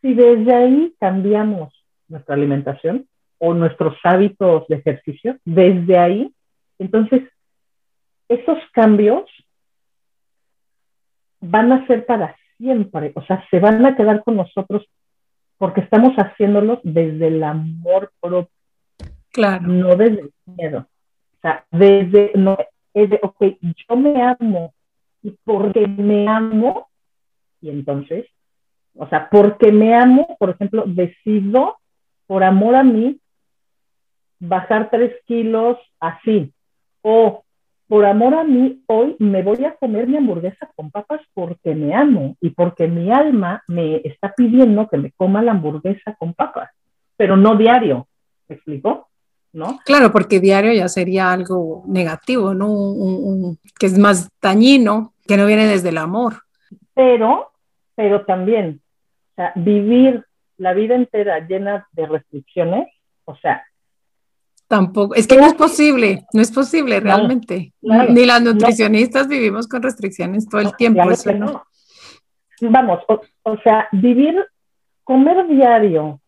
si 0.01 0.13
desde 0.13 0.53
ahí 0.53 0.95
cambiamos 0.99 1.73
nuestra 2.07 2.35
alimentación 2.35 3.07
o 3.37 3.53
nuestros 3.53 3.95
hábitos 4.03 4.67
de 4.67 4.75
ejercicio, 4.77 5.37
desde 5.45 5.97
ahí, 5.97 6.33
entonces 6.79 7.23
esos 8.27 8.57
cambios 8.71 9.23
van 11.39 11.71
a 11.71 11.85
ser 11.87 12.05
para 12.05 12.35
siempre, 12.57 13.11
o 13.15 13.21
sea, 13.23 13.43
se 13.49 13.59
van 13.59 13.85
a 13.85 13.95
quedar 13.95 14.23
con 14.23 14.35
nosotros 14.35 14.87
porque 15.57 15.81
estamos 15.81 16.13
haciéndolos 16.15 16.79
desde 16.83 17.27
el 17.27 17.43
amor 17.43 18.11
propio. 18.19 18.49
Claro. 19.31 19.67
No 19.67 19.95
desde 19.95 20.21
el 20.21 20.31
miedo. 20.45 20.87
Sea, 21.41 21.65
desde, 21.71 22.31
no, 22.35 22.57
es 22.93 23.09
de, 23.09 23.19
ok, 23.21 23.43
yo 23.61 23.95
me 23.95 24.21
amo 24.21 24.73
y 25.23 25.31
porque 25.43 25.87
me 25.87 26.27
amo, 26.27 26.89
y 27.61 27.69
entonces, 27.69 28.25
o 28.95 29.07
sea, 29.07 29.29
porque 29.29 29.71
me 29.71 29.95
amo, 29.95 30.35
por 30.39 30.51
ejemplo, 30.51 30.83
decido, 30.85 31.77
por 32.27 32.43
amor 32.43 32.75
a 32.75 32.83
mí, 32.83 33.19
bajar 34.39 34.89
tres 34.89 35.13
kilos 35.25 35.77
así, 35.99 36.53
o 37.01 37.43
por 37.87 38.05
amor 38.05 38.35
a 38.35 38.43
mí, 38.43 38.81
hoy 38.87 39.17
me 39.19 39.43
voy 39.43 39.65
a 39.65 39.75
comer 39.75 40.07
mi 40.07 40.15
hamburguesa 40.15 40.71
con 40.75 40.91
papas 40.91 41.19
porque 41.33 41.75
me 41.75 41.93
amo 41.93 42.37
y 42.39 42.51
porque 42.51 42.87
mi 42.87 43.11
alma 43.11 43.63
me 43.67 43.97
está 44.05 44.33
pidiendo 44.33 44.87
que 44.87 44.97
me 44.97 45.11
coma 45.11 45.41
la 45.41 45.51
hamburguesa 45.51 46.15
con 46.15 46.33
papas, 46.33 46.71
pero 47.17 47.35
no 47.35 47.57
diario. 47.57 48.07
¿Me 48.47 48.55
explico? 48.55 49.10
¿No? 49.53 49.79
Claro, 49.85 50.11
porque 50.11 50.39
diario 50.39 50.71
ya 50.71 50.87
sería 50.87 51.31
algo 51.31 51.83
negativo, 51.85 52.53
¿no? 52.53 53.57
que 53.77 53.87
es 53.87 53.97
más 53.97 54.29
dañino, 54.41 55.13
que 55.27 55.35
no 55.35 55.45
viene 55.45 55.67
desde 55.67 55.89
el 55.89 55.97
amor. 55.97 56.43
Pero, 56.93 57.51
pero 57.95 58.23
también, 58.25 58.81
o 59.31 59.35
sea, 59.35 59.51
vivir 59.55 60.25
la 60.57 60.73
vida 60.73 60.95
entera 60.95 61.45
llena 61.45 61.87
de 61.91 62.05
restricciones, 62.05 62.87
o 63.25 63.35
sea, 63.35 63.65
Tampoco, 64.71 65.15
es 65.15 65.27
que 65.27 65.35
no 65.35 65.47
es 65.47 65.53
posible, 65.55 66.25
no 66.31 66.41
es 66.41 66.49
posible 66.49 67.01
realmente. 67.01 67.73
Ni 67.81 68.25
las 68.25 68.41
nutricionistas 68.41 69.27
vivimos 69.27 69.67
con 69.67 69.83
restricciones 69.83 70.47
todo 70.47 70.61
el 70.61 70.73
tiempo. 70.77 71.03
no. 71.35 71.65
Vamos, 72.61 73.01
o, 73.43 73.57
sea, 73.65 73.89
vivir, 73.91 74.33
comer 75.03 75.45
diario 75.49 76.21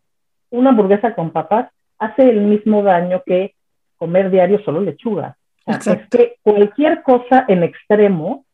una 0.50 0.72
hamburguesa 0.72 1.16
con 1.16 1.32
papas 1.32 1.72
hace 2.04 2.30
el 2.30 2.42
mismo 2.42 2.84
daño 2.84 3.24
que 3.26 3.56
comer 3.98 4.30
diario 4.30 4.60
solo 4.64 4.82
lechuga. 4.82 5.38
O 5.66 5.74
sea, 5.80 5.94
es 5.94 6.10
que 6.10 6.36
cualquier 6.42 7.04
cosa 7.04 7.46
en 7.48 7.64
extremo, 7.64 8.46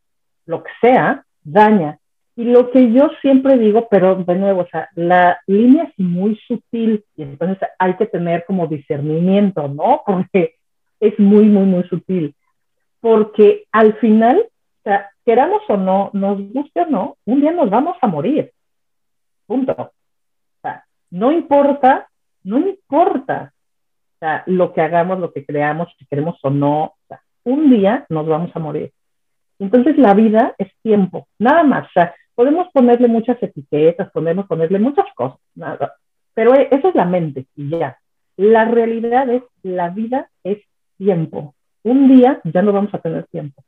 lo 0.46 0.62
que 0.62 0.70
sea, 0.80 1.24
daña. 1.42 1.98
Y 2.36 2.44
lo 2.44 2.70
que 2.70 2.92
yo 2.92 3.10
siempre 3.20 3.58
digo, 3.58 3.88
pero 3.90 4.14
de 4.14 4.34
nuevo, 4.36 4.62
o 4.62 4.68
sea, 4.68 4.88
la 4.94 5.40
línea 5.46 5.84
es 5.84 5.98
muy 5.98 6.38
sutil 6.46 7.04
y 7.16 7.22
entonces 7.22 7.68
hay 7.78 7.94
que 7.94 8.06
tener 8.06 8.44
como 8.46 8.66
discernimiento, 8.66 9.66
¿no? 9.68 10.02
Porque 10.06 10.54
es 11.00 11.18
muy, 11.18 11.46
muy, 11.46 11.64
muy 11.64 11.82
sutil. 11.84 12.34
Porque 13.00 13.64
al 13.72 13.94
final, 13.94 14.38
o 14.38 14.82
sea, 14.84 15.10
queramos 15.24 15.62
o 15.68 15.76
no, 15.76 16.10
nos 16.12 16.40
guste 16.52 16.82
o 16.82 16.86
no, 16.86 17.16
un 17.24 17.40
día 17.40 17.50
nos 17.50 17.68
vamos 17.68 17.96
a 18.00 18.06
morir. 18.06 18.52
Punto. 19.46 19.72
O 19.72 20.60
sea, 20.62 20.84
no 21.10 21.32
importa, 21.32 22.09
no 22.44 22.58
importa 22.58 23.52
lo 24.46 24.72
que 24.72 24.80
hagamos, 24.82 25.18
lo 25.18 25.32
que 25.32 25.44
creamos, 25.44 25.88
si 25.98 26.06
queremos 26.06 26.38
o 26.42 26.50
no, 26.50 26.94
un 27.44 27.70
día 27.70 28.06
nos 28.08 28.26
vamos 28.26 28.50
a 28.54 28.58
morir. 28.58 28.92
Entonces 29.58 29.96
la 29.98 30.14
vida 30.14 30.54
es 30.58 30.68
tiempo, 30.82 31.28
nada 31.38 31.62
más. 31.62 31.88
Podemos 32.34 32.68
ponerle 32.72 33.08
muchas 33.08 33.42
etiquetas, 33.42 34.10
podemos 34.10 34.46
ponerle 34.46 34.78
muchas 34.78 35.06
cosas, 35.14 35.38
nada, 35.54 35.94
pero 36.34 36.54
eso 36.54 36.88
es 36.88 36.94
la 36.94 37.04
mente 37.04 37.46
y 37.56 37.68
ya. 37.68 37.98
La 38.36 38.64
realidad 38.64 39.28
es, 39.28 39.42
la 39.62 39.90
vida 39.90 40.30
es 40.42 40.58
tiempo. 40.96 41.54
Un 41.82 42.08
día 42.08 42.40
ya 42.44 42.62
no 42.62 42.72
vamos 42.72 42.94
a 42.94 42.98
tener 42.98 43.26
tiempo. 43.26 43.62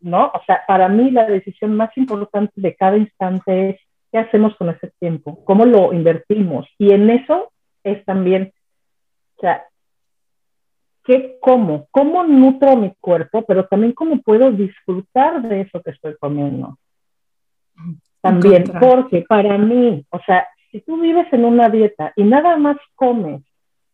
¿No? 0.00 0.26
O 0.26 0.42
sea, 0.46 0.62
para 0.66 0.88
mí 0.88 1.10
la 1.10 1.24
decisión 1.24 1.76
más 1.76 1.96
importante 1.96 2.52
de 2.56 2.74
cada 2.74 2.96
instante 2.96 3.70
es 3.70 3.80
qué 4.12 4.18
hacemos 4.18 4.54
con 4.56 4.68
ese 4.68 4.92
tiempo, 4.98 5.42
cómo 5.44 5.64
lo 5.64 5.92
invertimos. 5.92 6.66
Y 6.78 6.92
en 6.92 7.08
eso 7.08 7.52
es 7.84 8.04
también, 8.04 8.52
o 9.36 9.40
sea, 9.40 9.64
qué 11.04 11.36
como, 11.40 11.86
cómo 11.90 12.24
nutro 12.24 12.76
mi 12.76 12.92
cuerpo, 12.98 13.44
pero 13.46 13.66
también 13.66 13.92
cómo 13.92 14.20
puedo 14.22 14.50
disfrutar 14.50 15.42
de 15.42 15.60
eso 15.62 15.82
que 15.82 15.90
estoy 15.90 16.16
comiendo. 16.16 16.78
También, 18.20 18.64
porque 18.80 19.24
para 19.28 19.58
mí, 19.58 20.04
o 20.10 20.18
sea, 20.20 20.48
si 20.70 20.80
tú 20.80 20.98
vives 20.98 21.30
en 21.32 21.44
una 21.44 21.68
dieta 21.68 22.12
y 22.16 22.24
nada 22.24 22.56
más 22.56 22.76
comes 22.94 23.42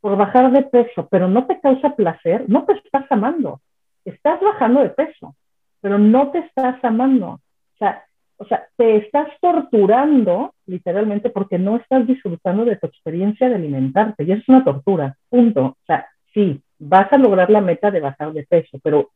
por 0.01 0.17
bajar 0.17 0.53
de 0.53 0.63
peso, 0.63 1.09
pero 1.11 1.29
no 1.29 1.47
te 1.47 1.61
causa 1.61 1.95
placer, 1.95 2.45
no 2.49 2.65
te 2.65 2.75
estás 2.75 3.05
amando. 3.11 3.61
Estás 4.05 4.41
bajando 4.41 4.81
de 4.81 4.91
peso, 4.91 5.35
pero 5.81 5.99
no 5.99 6.31
te 6.31 6.39
estás 6.39 6.83
amando. 6.85 7.29
O 7.29 7.79
sea, 7.79 8.05
o 8.37 8.47
sea, 8.47 8.67
te 8.77 8.97
estás 8.97 9.29
torturando 9.41 10.55
literalmente 10.71 11.31
porque 11.31 11.59
no 11.59 11.77
estás 11.77 12.07
disfrutando 12.07 12.65
de 12.65 12.77
tu 12.77 12.87
experiencia 12.87 13.49
de 13.49 13.57
alimentarte. 13.57 14.25
Y 14.25 14.33
eso 14.33 14.41
es 14.43 14.49
una 14.49 14.65
tortura, 14.65 15.17
punto. 15.29 15.65
O 15.65 15.85
sea, 15.87 16.07
sí, 16.33 16.63
vas 16.79 17.13
a 17.13 17.19
lograr 17.19 17.51
la 17.51 17.61
meta 17.61 17.91
de 17.91 18.01
bajar 18.01 18.33
de 18.33 18.45
peso, 18.45 18.79
pero, 18.83 19.11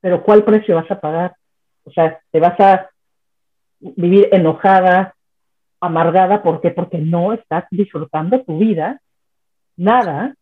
pero 0.00 0.22
¿cuál 0.22 0.44
precio 0.44 0.74
vas 0.74 0.90
a 0.90 1.00
pagar? 1.00 1.34
O 1.84 1.92
sea, 1.92 2.18
te 2.30 2.40
vas 2.40 2.58
a 2.58 2.90
vivir 3.78 4.28
enojada, 4.32 5.14
amargada, 5.80 6.42
¿por 6.42 6.60
qué? 6.60 6.70
Porque 6.70 6.98
no 6.98 7.32
estás 7.32 7.64
disfrutando 7.70 8.42
tu 8.42 8.58
vida, 8.58 9.00
nada, 9.76 10.34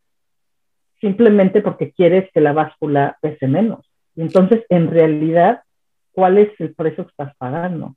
simplemente 1.00 1.62
porque 1.62 1.92
quieres 1.92 2.30
que 2.32 2.40
la 2.40 2.52
báscula 2.52 3.16
pese 3.20 3.46
menos. 3.46 3.86
Entonces, 4.16 4.64
en 4.68 4.90
realidad, 4.90 5.62
¿cuál 6.12 6.38
es 6.38 6.50
el 6.60 6.74
precio 6.74 7.04
que 7.04 7.10
estás 7.10 7.36
pagando? 7.36 7.94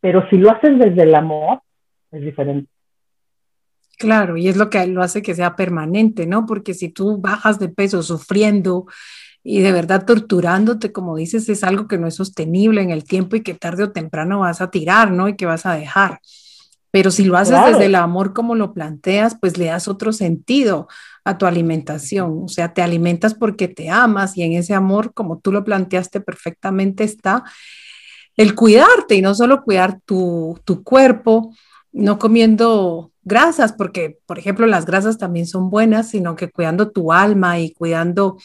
Pero 0.00 0.28
si 0.30 0.36
lo 0.36 0.50
haces 0.50 0.78
desde 0.78 1.02
el 1.02 1.14
amor, 1.14 1.60
es 2.10 2.22
diferente. 2.22 2.70
Claro, 3.98 4.36
y 4.36 4.48
es 4.48 4.56
lo 4.56 4.70
que 4.70 4.86
lo 4.86 5.02
hace 5.02 5.22
que 5.22 5.34
sea 5.34 5.56
permanente, 5.56 6.26
¿no? 6.26 6.46
Porque 6.46 6.72
si 6.72 6.88
tú 6.88 7.18
bajas 7.18 7.58
de 7.58 7.68
peso 7.68 8.02
sufriendo 8.02 8.86
y 9.42 9.60
de 9.60 9.72
verdad 9.72 10.06
torturándote, 10.06 10.92
como 10.92 11.16
dices, 11.16 11.48
es 11.48 11.64
algo 11.64 11.88
que 11.88 11.98
no 11.98 12.06
es 12.06 12.14
sostenible 12.14 12.80
en 12.80 12.90
el 12.90 13.02
tiempo 13.02 13.34
y 13.34 13.42
que 13.42 13.54
tarde 13.54 13.84
o 13.84 13.90
temprano 13.90 14.40
vas 14.40 14.60
a 14.60 14.70
tirar, 14.70 15.10
¿no? 15.10 15.28
Y 15.28 15.34
que 15.34 15.46
vas 15.46 15.66
a 15.66 15.74
dejar. 15.74 16.20
Pero 16.90 17.10
si 17.10 17.24
lo 17.24 17.36
haces 17.36 17.58
desde 17.66 17.86
el 17.86 17.96
amor 17.96 18.32
como 18.32 18.54
lo 18.54 18.72
planteas, 18.72 19.36
pues 19.38 19.58
le 19.58 19.66
das 19.66 19.88
otro 19.88 20.12
sentido 20.12 20.88
a 21.24 21.36
tu 21.36 21.44
alimentación. 21.44 22.44
O 22.44 22.48
sea, 22.48 22.72
te 22.72 22.82
alimentas 22.82 23.34
porque 23.34 23.68
te 23.68 23.90
amas 23.90 24.36
y 24.36 24.42
en 24.42 24.52
ese 24.52 24.74
amor, 24.74 25.12
como 25.12 25.38
tú 25.38 25.52
lo 25.52 25.64
planteaste 25.64 26.20
perfectamente, 26.20 27.04
está 27.04 27.44
el 28.36 28.54
cuidarte 28.54 29.16
y 29.16 29.22
no 29.22 29.34
solo 29.34 29.62
cuidar 29.64 30.00
tu, 30.06 30.58
tu 30.64 30.82
cuerpo, 30.82 31.52
no 31.98 32.18
comiendo 32.18 33.10
grasas, 33.22 33.72
porque, 33.72 34.18
por 34.24 34.38
ejemplo, 34.38 34.66
las 34.66 34.86
grasas 34.86 35.18
también 35.18 35.46
son 35.46 35.68
buenas, 35.68 36.10
sino 36.10 36.36
que 36.36 36.48
cuidando 36.48 36.92
tu 36.92 37.12
alma 37.12 37.58
y 37.58 37.72
cuidando 37.72 38.36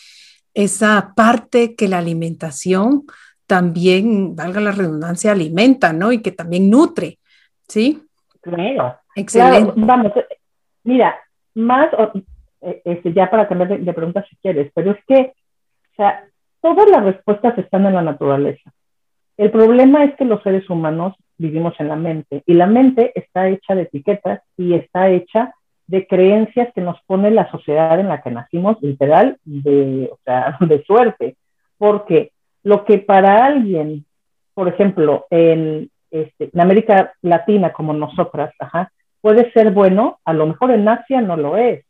esa 0.55 1.13
parte 1.15 1.75
que 1.75 1.87
la 1.87 1.99
alimentación 1.99 3.03
también, 3.45 4.35
valga 4.35 4.59
la 4.59 4.71
redundancia, 4.71 5.31
alimenta, 5.31 5.93
¿no? 5.93 6.11
Y 6.11 6.21
que 6.21 6.31
también 6.31 6.69
nutre, 6.69 7.19
¿sí? 7.67 8.01
Claro. 8.41 8.97
Excelente. 9.15 9.73
vamos, 9.75 10.11
mira, 10.83 11.15
más, 11.53 11.89
eh, 12.61 12.81
este, 12.85 13.13
ya 13.13 13.29
para 13.29 13.47
cambiar 13.47 13.69
de, 13.69 13.77
de 13.77 13.93
pregunta 13.93 14.25
si 14.27 14.35
quieres, 14.37 14.71
pero 14.73 14.91
es 14.91 15.05
que, 15.07 15.33
o 15.91 15.95
sea, 15.95 16.25
todas 16.59 16.89
las 16.89 17.03
respuestas 17.03 17.55
están 17.59 17.85
en 17.85 17.93
la 17.93 18.01
naturaleza. 18.01 18.73
El 19.37 19.51
problema 19.51 20.03
es 20.05 20.15
que 20.15 20.25
los 20.25 20.41
seres 20.41 20.67
humanos 20.69 21.13
vivimos 21.37 21.73
en 21.79 21.87
la 21.87 21.95
mente 21.95 22.43
y 22.45 22.53
la 22.53 22.67
mente 22.67 23.11
está 23.15 23.47
hecha 23.49 23.75
de 23.75 23.83
etiquetas 23.83 24.41
y 24.57 24.73
está 24.73 25.09
hecha 25.09 25.53
de 25.87 26.07
creencias 26.07 26.69
que 26.73 26.81
nos 26.81 27.01
pone 27.05 27.31
la 27.31 27.49
sociedad 27.51 27.99
en 27.99 28.07
la 28.07 28.21
que 28.21 28.31
nacimos, 28.31 28.77
literal, 28.81 29.37
de, 29.43 30.09
o 30.11 30.17
sea, 30.23 30.57
de 30.61 30.83
suerte. 30.83 31.35
Porque 31.77 32.31
lo 32.63 32.85
que 32.85 32.99
para 32.99 33.45
alguien, 33.45 34.05
por 34.53 34.67
ejemplo, 34.67 35.25
en, 35.29 35.89
este, 36.11 36.49
en 36.53 36.61
América 36.61 37.13
Latina 37.21 37.73
como 37.73 37.93
nosotras, 37.93 38.53
ajá, 38.59 38.91
puede 39.21 39.51
ser 39.51 39.71
bueno, 39.71 40.19
a 40.25 40.33
lo 40.33 40.47
mejor 40.47 40.71
en 40.71 40.87
Asia 40.87 41.21
no 41.21 41.37
lo 41.37 41.57
es. 41.57 41.85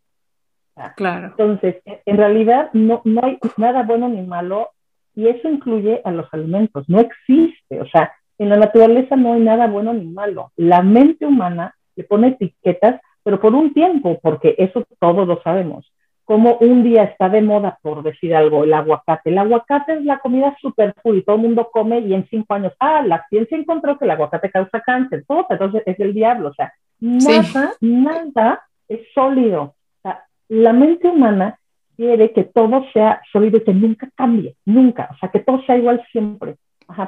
Claro. 0.95 1.27
Entonces, 1.27 1.81
en 1.85 2.17
realidad 2.17 2.71
no, 2.73 3.01
no 3.03 3.21
hay 3.23 3.37
nada 3.57 3.83
bueno 3.83 4.09
ni 4.09 4.21
malo 4.23 4.71
y 5.15 5.27
eso 5.27 5.47
incluye 5.47 6.01
a 6.03 6.11
los 6.11 6.27
alimentos. 6.33 6.89
No 6.89 6.99
existe, 6.99 7.79
o 7.79 7.87
sea, 7.87 8.11
en 8.37 8.49
la 8.49 8.57
naturaleza 8.57 9.15
no 9.15 9.33
hay 9.33 9.41
nada 9.41 9.67
bueno 9.67 9.93
ni 9.93 10.05
malo. 10.05 10.51
La 10.55 10.81
mente 10.81 11.25
humana 11.25 11.75
le 11.95 12.03
pone 12.03 12.29
etiquetas, 12.29 12.99
pero 13.23 13.39
por 13.39 13.53
un 13.53 13.73
tiempo, 13.73 14.19
porque 14.21 14.55
eso 14.57 14.83
todos 14.99 15.27
lo 15.27 15.41
sabemos 15.43 15.85
como 16.25 16.55
un 16.57 16.83
día 16.83 17.03
está 17.03 17.29
de 17.29 17.41
moda, 17.41 17.79
por 17.81 18.01
decir 18.01 18.35
algo, 18.35 18.63
el 18.63 18.73
aguacate. 18.73 19.29
El 19.29 19.37
aguacate 19.37 19.93
es 19.93 20.05
la 20.05 20.19
comida 20.19 20.55
super 20.61 20.93
cool 21.01 21.17
y 21.17 21.23
todo 21.23 21.35
el 21.35 21.41
mundo 21.41 21.69
come 21.71 21.99
y 21.99 22.13
en 22.13 22.27
cinco 22.29 22.53
años, 22.53 22.73
ah, 22.79 23.01
la 23.05 23.25
ciencia 23.29 23.57
encontró 23.57 23.97
que 23.97 24.05
el 24.05 24.11
aguacate 24.11 24.49
causa 24.49 24.79
cáncer, 24.81 25.25
todo, 25.27 25.45
entonces 25.49 25.83
es 25.85 25.99
el 25.99 26.13
diablo, 26.13 26.49
o 26.49 26.53
sea, 26.53 26.73
nada, 26.99 27.73
nada 27.81 28.63
es 28.87 29.01
sólido. 29.13 29.61
O 29.63 30.01
sea, 30.01 30.25
la 30.47 30.71
mente 30.71 31.07
humana 31.07 31.59
quiere 31.97 32.31
que 32.31 32.45
todo 32.45 32.85
sea 32.93 33.21
sólido 33.31 33.57
y 33.57 33.63
que 33.63 33.73
nunca 33.73 34.09
cambie, 34.15 34.55
nunca, 34.65 35.09
o 35.13 35.17
sea, 35.17 35.29
que 35.29 35.39
todo 35.39 35.61
sea 35.65 35.77
igual 35.77 36.03
siempre, 36.11 36.55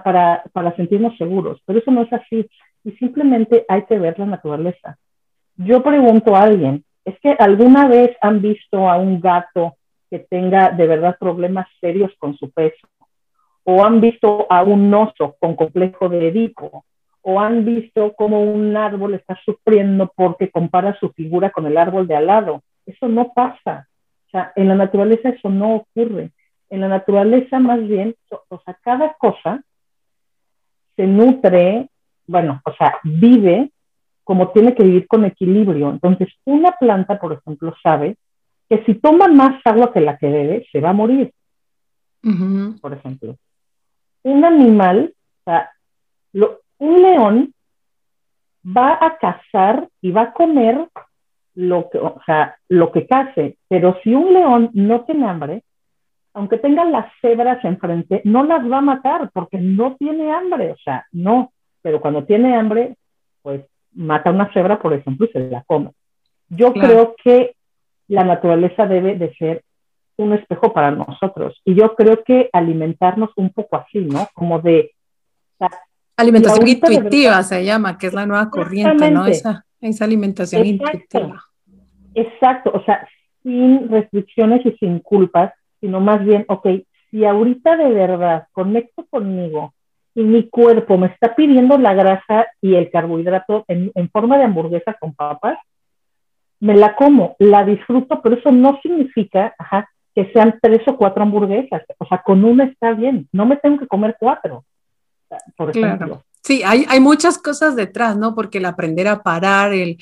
para, 0.03 0.43
para 0.53 0.75
sentirnos 0.75 1.17
seguros, 1.17 1.61
pero 1.65 1.79
eso 1.79 1.91
no 1.91 2.01
es 2.01 2.13
así 2.13 2.47
y 2.83 2.91
simplemente 2.93 3.65
hay 3.67 3.83
que 3.83 3.99
ver 3.99 4.17
la 4.19 4.25
naturaleza. 4.25 4.97
Yo 5.57 5.81
pregunto 5.81 6.35
a 6.35 6.43
alguien, 6.43 6.83
es 7.03 7.19
que 7.19 7.35
alguna 7.37 7.87
vez 7.87 8.15
han 8.21 8.41
visto 8.41 8.89
a 8.89 8.97
un 8.97 9.19
gato 9.19 9.75
que 10.09 10.19
tenga 10.19 10.69
de 10.71 10.87
verdad 10.87 11.17
problemas 11.19 11.67
serios 11.79 12.11
con 12.19 12.35
su 12.35 12.51
peso, 12.51 12.87
o 13.63 13.83
han 13.83 13.99
visto 13.99 14.45
a 14.49 14.63
un 14.63 14.93
oso 14.93 15.35
con 15.39 15.55
complejo 15.55 16.09
de 16.09 16.27
Edipo, 16.27 16.85
o 17.21 17.39
han 17.39 17.65
visto 17.65 18.13
cómo 18.15 18.43
un 18.43 18.77
árbol 18.77 19.15
está 19.15 19.37
sufriendo 19.43 20.11
porque 20.15 20.51
compara 20.51 20.95
su 20.99 21.09
figura 21.09 21.49
con 21.49 21.65
el 21.65 21.75
árbol 21.75 22.07
de 22.07 22.15
al 22.15 22.27
lado. 22.27 22.61
Eso 22.85 23.07
no 23.07 23.33
pasa. 23.33 23.87
O 24.27 24.29
sea, 24.29 24.53
en 24.55 24.67
la 24.67 24.75
naturaleza 24.75 25.29
eso 25.29 25.49
no 25.49 25.77
ocurre. 25.77 26.29
En 26.75 26.81
la 26.81 26.89
naturaleza 26.89 27.57
más 27.57 27.87
bien, 27.87 28.13
o 28.49 28.61
sea, 28.65 28.77
cada 28.81 29.13
cosa 29.13 29.63
se 30.97 31.07
nutre, 31.07 31.89
bueno, 32.27 32.61
o 32.65 32.73
sea, 32.73 32.99
vive 33.01 33.71
como 34.25 34.51
tiene 34.51 34.75
que 34.75 34.83
vivir 34.83 35.07
con 35.07 35.23
equilibrio. 35.23 35.89
Entonces, 35.89 36.27
una 36.43 36.73
planta, 36.73 37.17
por 37.17 37.31
ejemplo, 37.31 37.73
sabe 37.81 38.17
que 38.67 38.83
si 38.83 38.95
toma 38.95 39.29
más 39.29 39.61
agua 39.63 39.93
que 39.93 40.01
la 40.01 40.17
que 40.17 40.27
debe, 40.27 40.67
se 40.69 40.81
va 40.81 40.89
a 40.89 40.93
morir. 40.93 41.31
Por 42.81 42.91
ejemplo. 42.91 43.37
Un 44.23 44.43
animal, 44.43 45.13
o 45.13 45.43
sea, 45.45 45.71
un 46.33 47.01
león 47.01 47.53
va 48.65 48.97
a 48.99 49.17
cazar 49.17 49.87
y 50.01 50.11
va 50.11 50.23
a 50.23 50.33
comer 50.33 50.89
lo 51.53 51.89
que, 51.89 51.99
o 51.99 52.19
sea, 52.25 52.57
lo 52.67 52.91
que 52.91 53.07
case, 53.07 53.57
pero 53.69 53.97
si 54.03 54.13
un 54.13 54.33
león 54.33 54.71
no 54.73 55.05
tiene 55.05 55.25
hambre, 55.25 55.63
aunque 56.35 56.57
tenga 56.57 56.83
las 56.83 57.11
cebras 57.21 57.63
enfrente, 57.63 58.21
no 58.25 58.43
las 58.43 58.69
va 58.69 58.79
a 58.79 58.81
matar 58.81 59.31
porque 59.33 59.57
no 59.57 59.95
tiene 59.95 60.31
hambre, 60.33 60.71
o 60.71 60.77
sea, 60.83 61.05
no, 61.13 61.53
pero 61.81 62.01
cuando 62.01 62.25
tiene 62.25 62.55
hambre, 62.55 62.97
pues 63.41 63.61
mata 63.93 64.31
una 64.31 64.51
cebra, 64.51 64.79
por 64.79 64.93
ejemplo, 64.93 65.25
y 65.25 65.31
se 65.31 65.39
la 65.39 65.63
come. 65.65 65.91
Yo 66.49 66.73
creo 66.73 67.15
que 67.23 67.55
la 68.09 68.25
naturaleza 68.25 68.85
debe 68.85 69.15
de 69.15 69.33
ser 69.35 69.63
un 70.17 70.33
espejo 70.33 70.73
para 70.73 70.91
nosotros. 70.91 71.61
Y 71.63 71.73
yo 71.73 71.95
creo 71.95 72.21
que 72.23 72.49
alimentarnos 72.51 73.31
un 73.37 73.51
poco 73.51 73.77
así, 73.77 73.99
¿no? 73.99 74.27
Como 74.33 74.59
de... 74.59 74.91
alimentación 76.17 76.67
intuitiva 76.67 77.43
se 77.43 77.63
llama, 77.63 77.97
que 77.97 78.07
es 78.07 78.13
la 78.13 78.25
nueva 78.25 78.49
corriente, 78.49 79.09
¿no? 79.09 79.25
Esa, 79.25 79.65
esa 79.79 80.03
alimentación 80.03 80.65
intuitiva. 80.65 81.41
Exacto, 82.13 82.71
o 82.73 82.83
sea, 82.83 83.07
sin 83.41 83.89
restricciones 83.89 84.65
y 84.65 84.71
sin 84.73 84.99
culpas, 84.99 85.53
sino 85.85 85.99
más 85.99 86.25
bien, 86.25 86.45
ok, 86.47 86.67
si 87.11 87.25
ahorita 87.25 87.77
de 87.77 87.89
verdad 87.89 88.47
conecto 88.53 89.05
conmigo 89.07 89.75
y 90.15 90.23
mi 90.23 90.49
cuerpo 90.49 90.97
me 90.97 91.05
está 91.05 91.35
pidiendo 91.35 91.77
la 91.77 91.93
grasa 91.93 92.47
y 92.59 92.73
el 92.73 92.89
carbohidrato 92.89 93.65
en, 93.67 93.91
forma 94.09 94.39
de 94.39 94.45
hamburguesa 94.45 94.95
con 94.95 95.13
papas, 95.13 95.59
me 96.59 96.73
la 96.75 96.95
como, 96.95 97.35
la 97.37 97.63
disfruto, 97.63 98.19
pero 98.23 98.35
eso 98.35 98.51
no 98.51 98.79
significa 98.81 99.53
ajá, 99.59 99.87
que 100.15 100.31
sean 100.33 100.57
tres 100.59 100.81
o 100.87 100.97
cuatro 100.97 101.21
hamburguesas. 101.21 101.83
O 101.99 102.05
sea, 102.07 102.23
con 102.23 102.43
una 102.43 102.63
está 102.63 102.93
bien, 102.93 103.29
no 103.31 103.45
me 103.45 103.57
tengo 103.57 103.77
que 103.77 103.87
comer 103.87 104.15
cuatro, 104.19 104.65
por 105.55 105.69
ejemplo. 105.69 106.23
Sí, 106.45 106.61
hay, 106.63 106.85
hay 106.89 106.99
muchas 106.99 107.39
cosas 107.39 107.75
detrás, 107.75 108.17
¿no? 108.17 108.35
Porque 108.35 108.59
el 108.59 108.65
aprender 108.65 109.07
a 109.07 109.23
parar, 109.23 109.73
el 109.73 109.97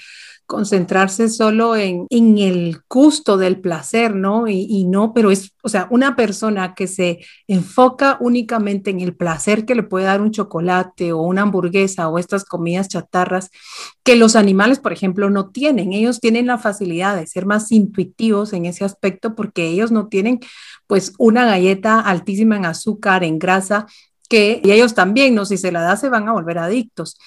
concentrarse 0.45 1.29
solo 1.29 1.77
en, 1.77 2.05
en 2.09 2.37
el 2.37 2.81
gusto 2.89 3.37
del 3.37 3.61
placer, 3.61 4.13
¿no? 4.13 4.49
Y, 4.49 4.67
y, 4.69 4.83
no, 4.83 5.13
pero 5.13 5.31
es, 5.31 5.53
o 5.63 5.69
sea, 5.69 5.87
una 5.89 6.17
persona 6.17 6.75
que 6.75 6.87
se 6.87 7.19
enfoca 7.47 8.17
únicamente 8.19 8.89
en 8.89 8.99
el 8.99 9.15
placer 9.15 9.65
que 9.65 9.73
le 9.73 9.83
puede 9.83 10.05
dar 10.05 10.21
un 10.21 10.31
chocolate 10.31 11.13
o 11.13 11.21
una 11.21 11.43
hamburguesa 11.43 12.09
o 12.09 12.19
estas 12.19 12.43
comidas 12.43 12.89
chatarras, 12.89 13.49
que 14.03 14.17
los 14.17 14.35
animales, 14.35 14.79
por 14.79 14.91
ejemplo, 14.91 15.29
no 15.29 15.49
tienen. 15.49 15.93
Ellos 15.93 16.19
tienen 16.19 16.47
la 16.47 16.57
facilidad 16.57 17.15
de 17.15 17.25
ser 17.25 17.45
más 17.45 17.71
intuitivos 17.71 18.51
en 18.51 18.65
ese 18.65 18.83
aspecto 18.83 19.33
porque 19.33 19.69
ellos 19.69 19.93
no 19.93 20.09
tienen, 20.09 20.41
pues, 20.87 21.13
una 21.19 21.45
galleta 21.45 22.01
altísima 22.01 22.57
en 22.57 22.65
azúcar, 22.65 23.23
en 23.23 23.39
grasa 23.39 23.87
que 24.29 24.61
y 24.63 24.71
ellos 24.71 24.93
también, 24.93 25.35
¿no? 25.35 25.45
Si 25.45 25.57
se 25.57 25.71
la 25.71 25.81
da, 25.81 25.95
se 25.97 26.09
van 26.09 26.27
a 26.27 26.33
volver 26.33 26.57
adictos. 26.57 27.17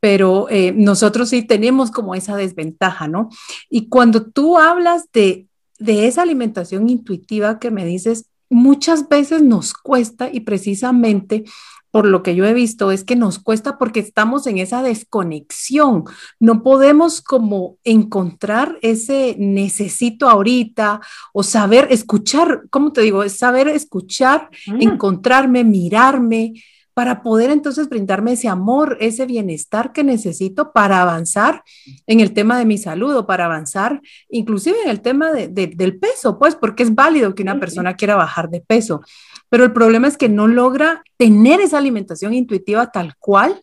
Pero 0.00 0.48
eh, 0.50 0.72
nosotros 0.72 1.30
sí 1.30 1.42
tenemos 1.42 1.90
como 1.90 2.14
esa 2.14 2.36
desventaja, 2.36 3.08
¿no? 3.08 3.28
Y 3.68 3.88
cuando 3.88 4.24
tú 4.26 4.58
hablas 4.58 5.10
de, 5.12 5.46
de 5.78 6.06
esa 6.06 6.22
alimentación 6.22 6.88
intuitiva 6.88 7.58
que 7.58 7.70
me 7.70 7.84
dices, 7.84 8.26
muchas 8.50 9.08
veces 9.08 9.42
nos 9.42 9.74
cuesta 9.74 10.30
y 10.32 10.40
precisamente 10.40 11.44
por 11.94 12.06
lo 12.06 12.24
que 12.24 12.34
yo 12.34 12.44
he 12.44 12.52
visto, 12.52 12.90
es 12.90 13.04
que 13.04 13.14
nos 13.14 13.38
cuesta 13.38 13.78
porque 13.78 14.00
estamos 14.00 14.48
en 14.48 14.58
esa 14.58 14.82
desconexión. 14.82 16.02
No 16.40 16.64
podemos 16.64 17.20
como 17.20 17.78
encontrar 17.84 18.80
ese 18.82 19.36
necesito 19.38 20.28
ahorita 20.28 21.00
o 21.32 21.44
saber 21.44 21.86
escuchar, 21.90 22.62
¿cómo 22.70 22.92
te 22.92 23.02
digo? 23.02 23.22
Es 23.22 23.38
saber 23.38 23.68
escuchar, 23.68 24.50
mm. 24.66 24.82
encontrarme, 24.82 25.62
mirarme, 25.62 26.54
para 26.94 27.22
poder 27.22 27.50
entonces 27.50 27.88
brindarme 27.88 28.32
ese 28.32 28.48
amor, 28.48 28.96
ese 29.00 29.26
bienestar 29.26 29.92
que 29.92 30.04
necesito 30.04 30.72
para 30.72 31.02
avanzar 31.02 31.62
en 32.06 32.20
el 32.20 32.32
tema 32.32 32.56
de 32.58 32.64
mi 32.64 32.78
salud 32.78 33.16
o 33.16 33.26
para 33.26 33.46
avanzar 33.46 34.00
inclusive 34.30 34.76
en 34.84 34.90
el 34.90 35.00
tema 35.00 35.32
del 35.32 35.98
peso, 35.98 36.38
pues 36.38 36.54
porque 36.54 36.84
es 36.84 36.94
válido 36.94 37.34
que 37.34 37.42
una 37.42 37.58
persona 37.58 37.96
quiera 37.96 38.14
bajar 38.14 38.48
de 38.48 38.60
peso. 38.60 39.02
Pero 39.50 39.64
el 39.64 39.72
problema 39.72 40.08
es 40.08 40.16
que 40.16 40.28
no 40.28 40.46
logra 40.46 41.02
tener 41.16 41.60
esa 41.60 41.78
alimentación 41.78 42.32
intuitiva 42.32 42.90
tal 42.90 43.16
cual 43.18 43.62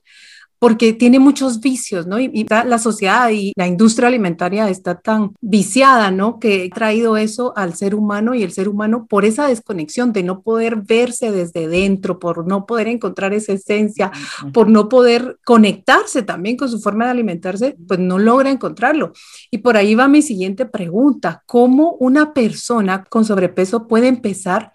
porque 0.62 0.94
tiene 0.94 1.18
muchos 1.18 1.60
vicios, 1.60 2.06
¿no? 2.06 2.20
Y, 2.20 2.46
la 2.48 2.78
sociedad 2.78 3.32
y 3.32 3.52
la 3.56 3.66
industria 3.66 4.10
alimentaria 4.10 4.70
está 4.70 4.94
tan 4.94 5.34
viciada, 5.42 6.12
¿no? 6.12 6.38
Que 6.38 6.70
ha 6.72 6.76
traído 6.76 7.18
eso 7.18 7.52
al 7.58 7.74
ser 7.74 7.96
humano 7.96 8.36
y 8.36 8.44
el 8.44 8.52
ser 8.52 8.70
humano 8.70 9.08
por 9.10 9.26
esa 9.26 9.48
desconexión 9.48 10.14
de 10.14 10.22
no 10.22 10.44
poder 10.44 10.76
verse 10.76 11.32
desde 11.32 11.68
dentro, 11.68 12.20
por 12.20 12.46
no 12.46 12.68
poder 12.68 12.90
encontrar 12.90 13.34
esa 13.34 13.54
esencia, 13.54 14.12
por 14.54 14.70
no 14.70 14.88
poder 14.88 15.40
conectarse 15.44 16.22
también 16.22 16.58
con 16.58 16.70
su 16.70 16.80
forma 16.80 17.06
de 17.06 17.12
alimentarse, 17.12 17.76
pues 17.88 18.00
no 18.00 18.20
logra 18.20 18.52
encontrarlo. 18.52 19.14
Y 19.50 19.58
por 19.58 19.78
ahí 19.78 19.96
va 19.96 20.08
mi 20.08 20.22
siguiente 20.22 20.68
pregunta, 20.68 21.42
¿cómo 21.48 21.94
una 21.94 22.36
persona 22.36 23.04
con 23.06 23.26
sobrepeso 23.26 23.88
puede 23.88 24.10
empezar 24.10 24.72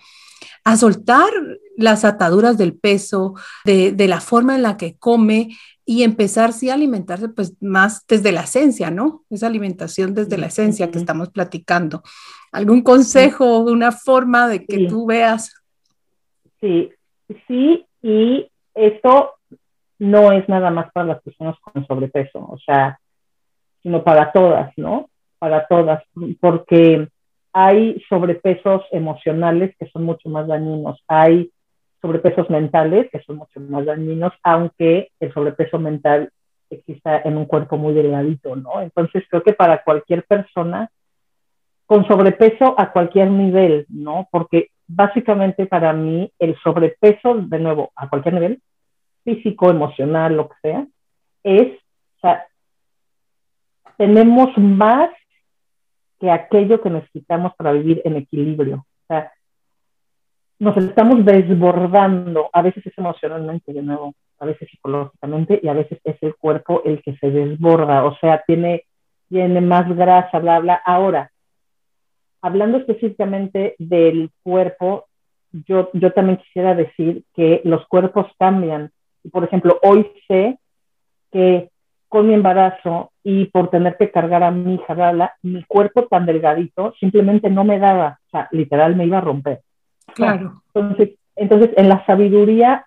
a 0.67 0.77
soltar 0.77 1.31
las 1.77 2.05
ataduras 2.05 2.59
del 2.59 2.75
peso, 2.75 3.35
de, 3.65 3.95
la 4.09 4.21
forma 4.21 4.57
en 4.57 4.63
la 4.63 4.77
que 4.77 4.97
come 4.97 5.57
y 5.89 6.03
empezar 6.03 6.53
sí 6.53 6.69
a 6.69 6.75
alimentarse 6.75 7.29
pues 7.29 7.57
más 7.63 8.05
desde 8.09 8.33
la 8.33 8.43
esencia, 8.43 8.91
¿no? 8.91 9.23
Esa 9.31 9.47
alimentación 9.47 10.15
desde 10.15 10.37
la 10.37 10.47
esencia 10.47 10.91
que 10.91 10.99
estamos 10.99 11.31
platicando. 11.31 12.03
¿Algún 12.51 12.83
consejo, 12.83 13.61
una 13.61 13.93
forma 13.93 14.49
de 14.49 14.67
que 14.67 14.89
tú 14.89 15.07
veas? 15.07 15.55
Sí, 16.61 16.91
sí, 17.47 17.87
y 18.03 18.51
esto 18.75 19.35
no 20.01 20.33
es 20.33 20.49
nada 20.49 20.71
más 20.71 20.91
para 20.93 21.07
las 21.07 21.23
personas 21.23 21.57
con 21.61 21.87
sobrepeso, 21.87 22.41
o 22.41 22.59
sea, 22.59 22.99
sino 23.83 24.03
para 24.03 24.33
todas, 24.33 24.73
¿no? 24.77 25.09
Para 25.39 25.69
todas, 25.69 26.03
porque 26.41 27.09
hay 27.53 28.03
sobrepesos 28.09 28.83
emocionales 28.91 29.75
que 29.79 29.89
son 29.91 30.03
mucho 30.03 30.29
más 30.29 30.49
dañinos, 30.49 31.01
hay 31.07 31.51
sobrepesos 32.01 32.49
mentales 32.51 33.09
que 33.11 33.21
son 33.23 33.37
mucho 33.37 33.61
más 33.61 33.87
dañinos, 33.87 34.33
aunque 34.43 35.11
el 35.21 35.33
sobrepeso 35.33 35.79
mental 35.79 36.31
exista 36.71 37.21
en 37.25 37.37
un 37.37 37.47
cuerpo 37.47 37.77
muy 37.77 37.95
delgadito, 37.95 38.57
¿no? 38.57 38.81
Entonces 38.81 39.25
creo 39.31 39.43
que 39.43 39.53
para 39.53 39.83
cualquier 39.83 40.25
persona 40.25 40.91
con 41.87 42.07
sobrepeso 42.09 42.75
a 42.79 42.93
cualquier 42.93 43.31
nivel, 43.31 43.87
¿no? 43.89 44.29
Porque 44.31 44.71
básicamente 44.89 45.67
para 45.67 45.93
mí 45.93 46.31
el 46.39 46.57
sobrepeso, 46.59 47.35
de 47.37 47.59
nuevo, 47.59 47.93
a 47.95 48.09
cualquier 48.09 48.35
nivel, 48.35 48.61
físico, 49.25 49.71
emocional, 49.71 50.37
lo 50.37 50.49
que 50.49 50.55
sea, 50.63 50.87
es, 51.45 51.79
o 52.17 52.21
sea, 52.21 52.47
tenemos 53.97 54.57
más 54.59 55.11
que 56.19 56.31
aquello 56.31 56.81
que 56.81 56.91
necesitamos 56.91 57.55
para 57.57 57.73
vivir 57.73 58.03
en 58.05 58.17
equilibrio. 58.17 58.79
O 58.79 59.07
sea, 59.09 59.33
nos 60.59 60.77
estamos 60.77 61.25
desbordando, 61.25 62.49
a 62.53 62.63
veces 62.63 62.87
es 62.87 62.97
emocionalmente, 62.97 63.73
de 63.73 63.83
nuevo, 63.83 64.15
a 64.39 64.47
veces 64.47 64.69
psicológicamente 64.71 65.61
y 65.63 65.69
a 65.69 65.75
veces 65.75 65.99
es 66.05 66.17
el 66.23 66.35
cuerpo 66.37 66.83
el 66.85 67.03
que 67.03 67.17
se 67.17 67.31
desborda, 67.31 68.05
o 68.05 68.17
sea, 68.19 68.43
tiene, 68.47 68.85
tiene 69.29 69.61
más 69.61 69.89
grasa, 69.95 70.39
bla, 70.39 70.59
bla. 70.61 70.81
Ahora, 70.85 71.31
hablando 72.41 72.79
específicamente 72.79 73.75
del 73.79 74.31
cuerpo, 74.43 75.07
yo, 75.53 75.91
yo 75.93 76.13
también 76.13 76.39
quisiera 76.39 76.75
decir 76.75 77.25
que 77.35 77.61
los 77.65 77.87
cuerpos 77.87 78.27
cambian. 78.39 78.91
Por 79.33 79.45
ejemplo, 79.45 79.79
hoy 79.83 80.11
sé 80.29 80.59
que 81.33 81.71
con 82.09 82.29
mi 82.29 82.35
embarazo 82.35 83.13
y 83.23 83.47
por 83.47 83.69
tener 83.71 83.97
que 83.97 84.11
cargar 84.11 84.43
a 84.43 84.51
mi 84.51 84.75
hija, 84.75 85.33
mi 85.43 85.65
cuerpo 85.65 86.07
tan 86.07 86.25
delgadito 86.25 86.95
simplemente 87.01 87.51
no 87.51 87.65
me 87.65 87.79
daba, 87.79 88.21
o 88.27 88.31
sea, 88.31 88.49
literal 88.53 88.97
me 88.97 89.07
iba 89.07 89.19
a 89.19 89.23
romper. 89.23 89.61
Claro. 90.15 90.63
Entonces, 90.75 91.19
entonces 91.35 91.71
en 91.77 91.89
la 91.89 92.05
sabiduría 92.07 92.87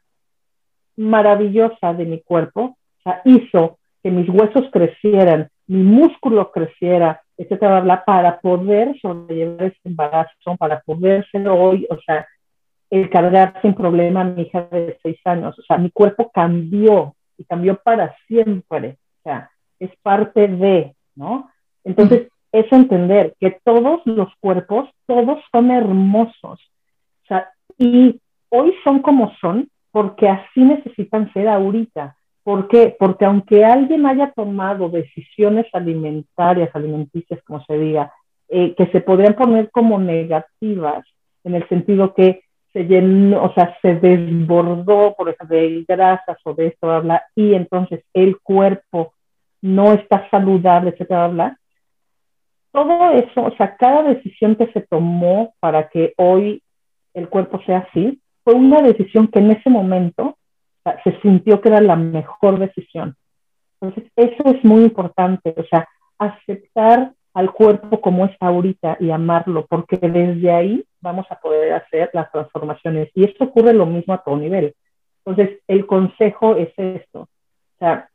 maravillosa 0.97 1.93
de 1.93 2.05
mi 2.05 2.21
cuerpo, 2.21 2.61
o 2.61 3.01
sea, 3.03 3.21
hizo 3.25 3.77
que 4.03 4.11
mis 4.11 4.29
huesos 4.29 4.69
crecieran, 4.71 5.49
mi 5.67 5.83
músculo 5.83 6.51
creciera, 6.51 7.21
etcétera, 7.37 8.03
para 8.05 8.39
poder 8.39 8.99
sobrellevar 8.99 9.67
ese 9.67 9.79
embarazo, 9.85 10.57
para 10.57 10.81
poder 10.81 11.25
ser 11.31 11.47
hoy, 11.47 11.87
o 11.89 11.97
sea, 12.01 12.27
el 12.89 13.09
cargar 13.09 13.59
sin 13.61 13.73
problema 13.73 14.21
a 14.21 14.23
mi 14.25 14.41
hija 14.43 14.67
de 14.71 14.97
seis 15.03 15.19
años. 15.25 15.57
O 15.59 15.61
sea, 15.61 15.77
mi 15.77 15.91
cuerpo 15.91 16.31
cambió 16.33 17.15
y 17.37 17.43
cambió 17.45 17.79
para 17.81 18.15
siempre 18.27 18.97
o 19.19 19.23
sea, 19.23 19.51
es 19.79 19.91
parte 20.01 20.47
de, 20.47 20.95
¿no? 21.15 21.49
Entonces, 21.83 22.29
es 22.51 22.71
entender 22.71 23.35
que 23.39 23.59
todos 23.63 24.01
los 24.05 24.29
cuerpos, 24.39 24.89
todos 25.05 25.39
son 25.51 25.71
hermosos, 25.71 26.59
sea, 27.29 27.49
y 27.77 28.19
hoy 28.49 28.73
son 28.83 29.01
como 29.01 29.33
son 29.39 29.69
porque 29.91 30.27
así 30.27 30.61
necesitan 30.61 31.31
ser 31.33 31.47
ahorita. 31.47 32.15
¿Por 32.43 32.67
qué? 32.67 32.95
Porque 32.97 33.25
aunque 33.25 33.65
alguien 33.65 34.05
haya 34.05 34.31
tomado 34.31 34.89
decisiones 34.89 35.67
alimentarias, 35.73 36.69
alimenticias, 36.73 37.41
como 37.43 37.63
se 37.65 37.77
diga, 37.77 38.13
eh, 38.47 38.73
que 38.75 38.87
se 38.87 39.01
podrían 39.01 39.35
poner 39.35 39.69
como 39.71 39.99
negativas, 39.99 41.05
en 41.43 41.55
el 41.55 41.67
sentido 41.69 42.13
que 42.13 42.43
se 42.73 42.85
llenó, 42.85 43.43
o 43.43 43.53
sea, 43.53 43.77
se 43.81 43.95
desbordó, 43.95 45.15
por 45.15 45.29
ejemplo, 45.29 45.57
de 45.57 45.85
grasas 45.87 46.37
o 46.43 46.53
de 46.53 46.67
esto, 46.67 46.91
habla, 46.91 47.23
y 47.35 47.53
entonces 47.53 48.03
el 48.13 48.39
cuerpo 48.39 49.13
no 49.61 49.93
está 49.93 50.29
saludable, 50.29 50.91
etcétera, 50.91 51.25
habla. 51.25 51.59
Todo 52.71 53.11
eso, 53.11 53.45
o 53.45 53.55
sea, 53.55 53.75
cada 53.75 54.03
decisión 54.03 54.55
que 54.55 54.71
se 54.71 54.81
tomó 54.81 55.53
para 55.59 55.89
que 55.89 56.13
hoy 56.17 56.61
el 57.19 57.29
cuerpo 57.29 57.61
sea 57.65 57.87
así, 57.89 58.19
fue 58.43 58.53
una 58.53 58.81
decisión 58.81 59.27
que 59.27 59.39
en 59.39 59.51
ese 59.51 59.69
momento 59.69 60.37
se 61.03 61.19
sintió 61.21 61.61
que 61.61 61.69
era 61.69 61.81
la 61.81 61.95
mejor 61.95 62.57
decisión. 62.57 63.15
Entonces, 63.79 64.11
eso 64.15 64.43
es 64.45 64.63
muy 64.63 64.83
importante, 64.83 65.53
o 65.55 65.63
sea, 65.63 65.87
aceptar 66.17 67.13
al 67.33 67.51
cuerpo 67.51 68.01
como 68.01 68.25
es 68.25 68.35
ahorita 68.39 68.97
y 68.99 69.11
amarlo, 69.11 69.65
porque 69.67 69.97
desde 69.97 70.51
ahí 70.51 70.83
vamos 70.99 71.25
a 71.29 71.39
poder 71.39 71.73
hacer 71.73 72.09
las 72.13 72.31
transformaciones. 72.31 73.09
Y 73.13 73.23
esto 73.23 73.45
ocurre 73.45 73.73
lo 73.73 73.85
mismo 73.85 74.13
a 74.13 74.23
todo 74.23 74.37
nivel. 74.37 74.73
Entonces, 75.23 75.59
el 75.67 75.85
consejo 75.85 76.55
es 76.55 76.73
esto. 76.77 77.21
O 77.21 77.77
sea, 77.77 78.09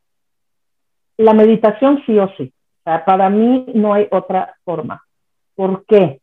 la 1.17 1.33
meditación 1.33 2.03
sí 2.05 2.19
o 2.19 2.29
sí. 2.37 2.53
O 2.81 2.83
sea, 2.85 3.05
para 3.05 3.31
mí 3.31 3.67
no 3.75 3.95
hay 3.95 4.09
otra 4.11 4.55
forma. 4.64 5.03
¿Por 5.55 5.85
qué? 5.87 6.21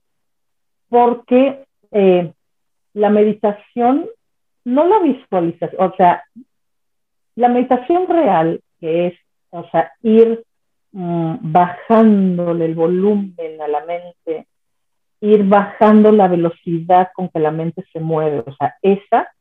Porque 0.90 1.64
eh, 1.92 2.34
la 2.94 3.10
meditación, 3.10 4.08
no 4.66 4.88
la 4.88 5.00
visualización, 5.00 5.92
o 5.92 5.96
sea, 5.96 6.24
la 7.36 7.50
meditación 7.50 8.08
real, 8.08 8.62
que 8.80 9.08
es, 9.08 9.14
o 9.50 9.68
sea, 9.70 9.92
ir 10.02 10.44
mm, 10.92 11.36
bajándole 11.42 12.66
el 12.66 12.76
volumen 12.76 13.62
a 13.62 13.68
la 13.68 13.86
mente, 13.86 14.48
ir 15.22 15.44
bajando 15.44 16.12
la 16.12 16.28
velocidad 16.28 17.10
con 17.14 17.30
que 17.30 17.40
la 17.40 17.52
mente 17.52 17.86
se 17.94 18.00
mueve. 18.00 18.44
O 18.46 18.56
sea, 18.56 18.76
esa 18.82 19.32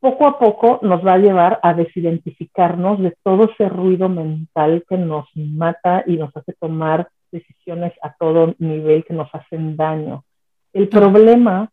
poco 0.00 0.28
a 0.28 0.38
poco 0.38 0.78
nos 0.82 1.04
va 1.04 1.14
a 1.14 1.18
llevar 1.18 1.58
a 1.62 1.74
desidentificarnos 1.74 3.00
de 3.00 3.14
todo 3.22 3.50
ese 3.50 3.68
ruido 3.68 4.08
mental 4.08 4.84
que 4.88 4.96
nos 4.96 5.26
mata 5.34 6.04
y 6.06 6.16
nos 6.16 6.36
hace 6.36 6.52
tomar 6.52 7.08
decisiones 7.32 7.92
a 8.02 8.14
todo 8.14 8.54
nivel 8.58 9.04
que 9.04 9.14
nos 9.14 9.34
hacen 9.34 9.76
daño. 9.76 10.24
El 10.72 10.88
problema, 10.88 11.70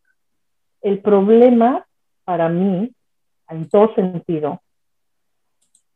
el 0.84 1.00
problema 1.00 1.86
para 2.26 2.50
mí, 2.50 2.92
en 3.50 3.70
todo 3.70 3.94
sentido, 3.96 4.62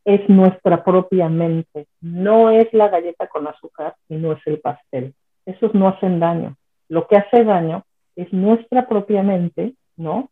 es 0.04 0.26
nuestra 0.28 0.82
propia 0.82 1.28
mente. 1.28 1.86
No 2.00 2.50
es 2.50 2.72
la 2.72 2.88
galleta 2.88 3.26
con 3.28 3.46
azúcar 3.46 3.94
y 4.08 4.16
no 4.16 4.32
es 4.32 4.40
el 4.46 4.58
pastel. 4.60 5.14
Esos 5.44 5.74
no 5.74 5.88
hacen 5.88 6.18
daño. 6.18 6.56
Lo 6.88 7.06
que 7.06 7.16
hace 7.16 7.44
daño 7.44 7.84
es 8.16 8.32
nuestra 8.32 8.88
propia 8.88 9.22
mente, 9.22 9.74
¿no? 9.96 10.30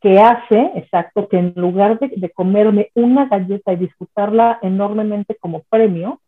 Que 0.00 0.20
hace, 0.20 0.72
exacto, 0.76 1.28
que 1.28 1.38
en 1.38 1.52
lugar 1.56 1.98
de, 1.98 2.30
comerme 2.30 2.90
una 2.94 3.26
galleta 3.26 3.72
y 3.72 3.76
disfrutarla 3.76 4.58
enormemente 4.62 5.34
como 5.34 5.62
premio, 5.68 6.20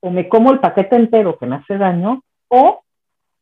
o 0.00 0.10
me 0.10 0.28
como 0.28 0.52
el 0.52 0.60
paquete 0.60 0.96
entero 0.96 1.36
que 1.36 1.46
me 1.46 1.56
hace 1.56 1.76
daño, 1.76 2.22
o 2.48 2.82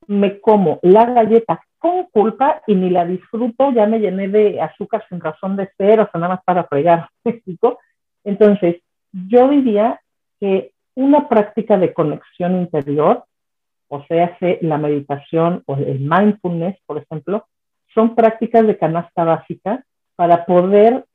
me 0.07 0.41
como 0.41 0.79
la 0.83 1.05
galleta 1.05 1.61
con 1.81 2.05
culpa 2.13 2.63
y 2.67 2.75
ni 2.75 2.91
la 2.91 3.05
disfruto, 3.05 3.73
ya 3.73 3.87
me 3.87 3.99
llené 3.99 4.29
de 4.29 4.61
azúcar 4.61 5.05
sin 5.09 5.19
razón 5.19 5.57
de 5.57 5.69
ser, 5.77 6.01
o 6.01 6.09
sea, 6.11 6.21
nada 6.21 6.35
más 6.35 6.45
para 6.45 6.65
fregar, 6.65 7.09
Entonces, 8.23 8.83
yo 9.13 9.49
diría 9.49 9.99
que 10.39 10.73
una 10.95 11.27
práctica 11.29 11.79
de 11.79 11.95
conexión 11.95 12.57
interior, 12.57 13.25
o 13.89 14.05
sea, 14.05 14.37
la 14.61 14.77
meditación 14.77 15.63
o 15.67 15.75
el 15.77 16.01
mindfulness, 16.01 16.77
por 16.87 16.99
ejemplo, 16.99 17.47
son 17.95 18.15
prácticas 18.15 18.67
de 18.67 18.77
canasta 18.77 19.25
básica 19.25 19.85
para 20.17 20.45
poder 20.45 21.07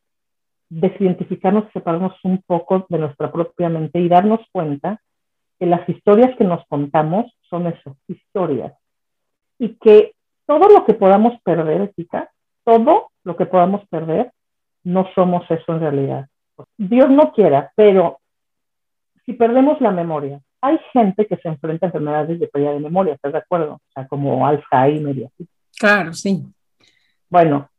desidentificarnos, 0.70 1.72
separarnos 1.74 2.18
un 2.24 2.42
poco 2.42 2.88
de 2.90 2.98
nuestra 2.98 3.32
propia 3.32 3.70
mente 3.70 4.00
y 4.00 4.10
darnos 4.10 4.42
cuenta 4.52 5.00
que 5.60 5.68
las 5.68 5.88
historias 5.88 6.36
que 6.38 6.44
nos 6.44 6.66
contamos 6.68 7.32
son 7.50 7.68
eso, 7.68 7.96
historias. 8.08 8.74
Y 9.60 9.76
que 9.76 10.15
todo 10.46 10.70
lo 10.70 10.86
que 10.86 10.94
podamos 10.94 11.40
perder, 11.44 11.94
chica, 11.96 12.30
todo 12.64 13.12
lo 13.24 13.36
que 13.36 13.46
podamos 13.46 13.88
perder, 13.90 14.32
no 14.84 15.08
somos 15.16 15.50
eso 15.50 15.74
en 15.74 15.80
realidad. 15.80 16.28
Dios 16.78 17.10
no 17.10 17.32
quiera, 17.34 17.72
pero 17.76 18.20
si 19.26 19.34
perdemos 19.34 19.82
la 19.82 19.92
memoria, 19.92 20.40
hay 20.62 20.80
gente 20.94 21.26
que 21.26 21.38
se 21.38 21.48
enfrenta 21.48 21.86
a 21.86 21.90
enfermedades 21.90 22.40
de 22.40 22.48
pérdida 22.48 22.74
de 22.74 22.80
memoria, 22.80 23.14
¿estás 23.14 23.34
de 23.34 23.40
acuerdo? 23.40 23.74
O 23.74 23.92
sea, 23.94 24.08
como 24.08 24.48
Alzheimer 24.48 25.18
y 25.18 25.24
así. 25.26 25.48
Claro, 25.78 26.14
sí. 26.14 26.44
Bueno, 27.30 27.70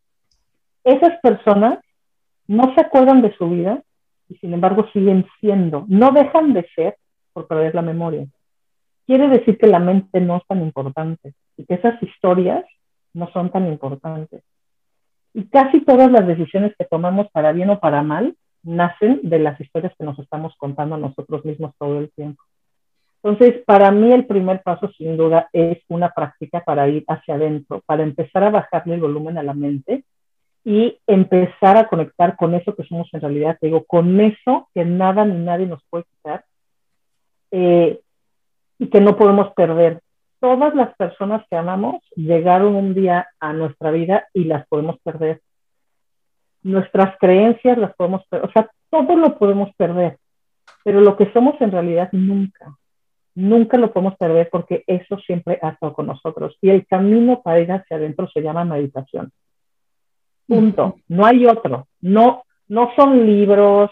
esas 0.85 1.18
personas 1.20 1.79
no 2.46 2.74
se 2.74 2.81
acuerdan 2.81 3.22
de 3.22 3.35
su 3.37 3.48
vida 3.48 3.83
y 4.29 4.37
sin 4.37 4.52
embargo 4.55 4.87
siguen 4.92 5.26
siendo, 5.40 5.85
no 5.88 6.11
dejan 6.12 6.52
de 6.52 6.66
ser 6.74 6.96
por 7.33 7.46
perder 7.46 7.74
la 7.74 7.83
memoria. 7.83 8.26
Quiere 9.07 9.29
decir 9.29 9.57
que 9.59 9.66
la 9.66 9.79
mente 9.79 10.21
no 10.21 10.37
es 10.37 10.47
tan 10.47 10.62
importante 10.62 11.35
y 11.57 11.64
que 11.64 11.75
esas 11.75 12.03
historias 12.03 12.64
no 13.14 13.31
son 13.33 13.51
tan 13.51 13.66
importantes. 13.66 14.42
Y 15.33 15.45
casi 15.45 15.81
todas 15.81 16.11
las 16.11 16.27
decisiones 16.27 16.75
que 16.79 16.85
tomamos 16.85 17.29
para 17.31 17.53
bien 17.53 17.71
o 17.71 17.79
para 17.79 18.03
mal 18.03 18.35
nacen 18.62 19.21
de 19.23 19.38
las 19.38 19.61
historias 19.61 19.92
que 19.97 20.05
nos 20.05 20.19
estamos 20.19 20.55
contando 20.59 20.97
a 20.97 20.99
nosotros 20.99 21.45
mismos 21.45 21.73
todo 21.79 22.01
el 22.01 22.11
tiempo. 22.12 22.42
Entonces, 23.23 23.62
para 23.64 23.90
mí 23.90 24.12
el 24.12 24.27
primer 24.27 24.62
paso, 24.62 24.90
sin 24.97 25.16
duda, 25.16 25.49
es 25.53 25.79
una 25.88 26.11
práctica 26.11 26.62
para 26.64 26.88
ir 26.88 27.05
hacia 27.09 27.35
adentro, 27.35 27.83
para 27.87 28.03
empezar 28.03 28.45
a 28.45 28.51
bajarle 28.51 28.95
el 28.95 29.01
volumen 29.01 29.38
a 29.38 29.42
la 29.42 29.55
mente 29.55 30.05
y 30.64 30.99
empezar 31.07 31.77
a 31.77 31.88
conectar 31.88 32.37
con 32.37 32.55
eso 32.55 32.75
que 32.75 32.85
somos 32.85 33.09
en 33.12 33.21
realidad. 33.21 33.57
Te 33.61 33.66
digo, 33.66 33.85
con 33.85 34.21
eso 34.21 34.69
que 34.75 34.85
nada 34.85 35.25
ni 35.25 35.45
nadie 35.45 35.66
nos 35.66 35.83
puede 35.90 36.05
quitar, 36.05 36.45
eh, 37.51 38.01
y 38.79 38.89
que 38.89 39.01
no 39.01 39.17
podemos 39.17 39.53
perder. 39.55 40.01
Todas 40.41 40.75
las 40.75 40.95
personas 40.97 41.45
que 41.49 41.57
amamos 41.57 42.03
llegaron 42.15 42.75
un 42.75 42.95
día 42.95 43.29
a 43.41 43.53
nuestra 43.53 43.91
vida 43.91 44.27
y 44.35 44.45
las 44.45 44.67
podemos 44.69 44.99
perder. 45.03 45.41
Nuestras 46.62 47.17
creencias 47.19 47.79
las 47.79 47.95
podemos 47.95 48.27
perder, 48.27 48.49
o 48.49 48.53
sea, 48.53 48.71
todo 48.91 49.17
lo 49.17 49.39
podemos 49.39 49.75
perder, 49.77 50.19
pero 50.85 51.01
lo 51.01 51.17
que 51.17 51.33
somos 51.33 51.61
en 51.61 51.71
realidad 51.71 52.09
nunca, 52.12 52.77
nunca 53.35 53.79
lo 53.79 53.93
podemos 53.93 54.17
perder 54.17 54.49
porque 54.51 54.85
eso 54.87 55.19
siempre 55.19 55.59
ha 55.62 55.71
estado 55.71 55.93
con 55.93 56.07
nosotros. 56.07 56.57
Y 56.61 56.71
el 56.71 56.87
camino 56.87 57.43
para 57.43 57.61
ir 57.61 57.73
hacia 57.73 57.97
adentro 57.97 58.29
se 58.29 58.41
llama 58.41 58.65
meditación. 58.65 59.33
Punto. 60.47 60.97
No 61.09 61.27
hay 61.27 61.47
otro. 61.47 61.89
No, 62.01 62.45
no 62.69 62.93
son 62.95 63.27
libros. 63.27 63.91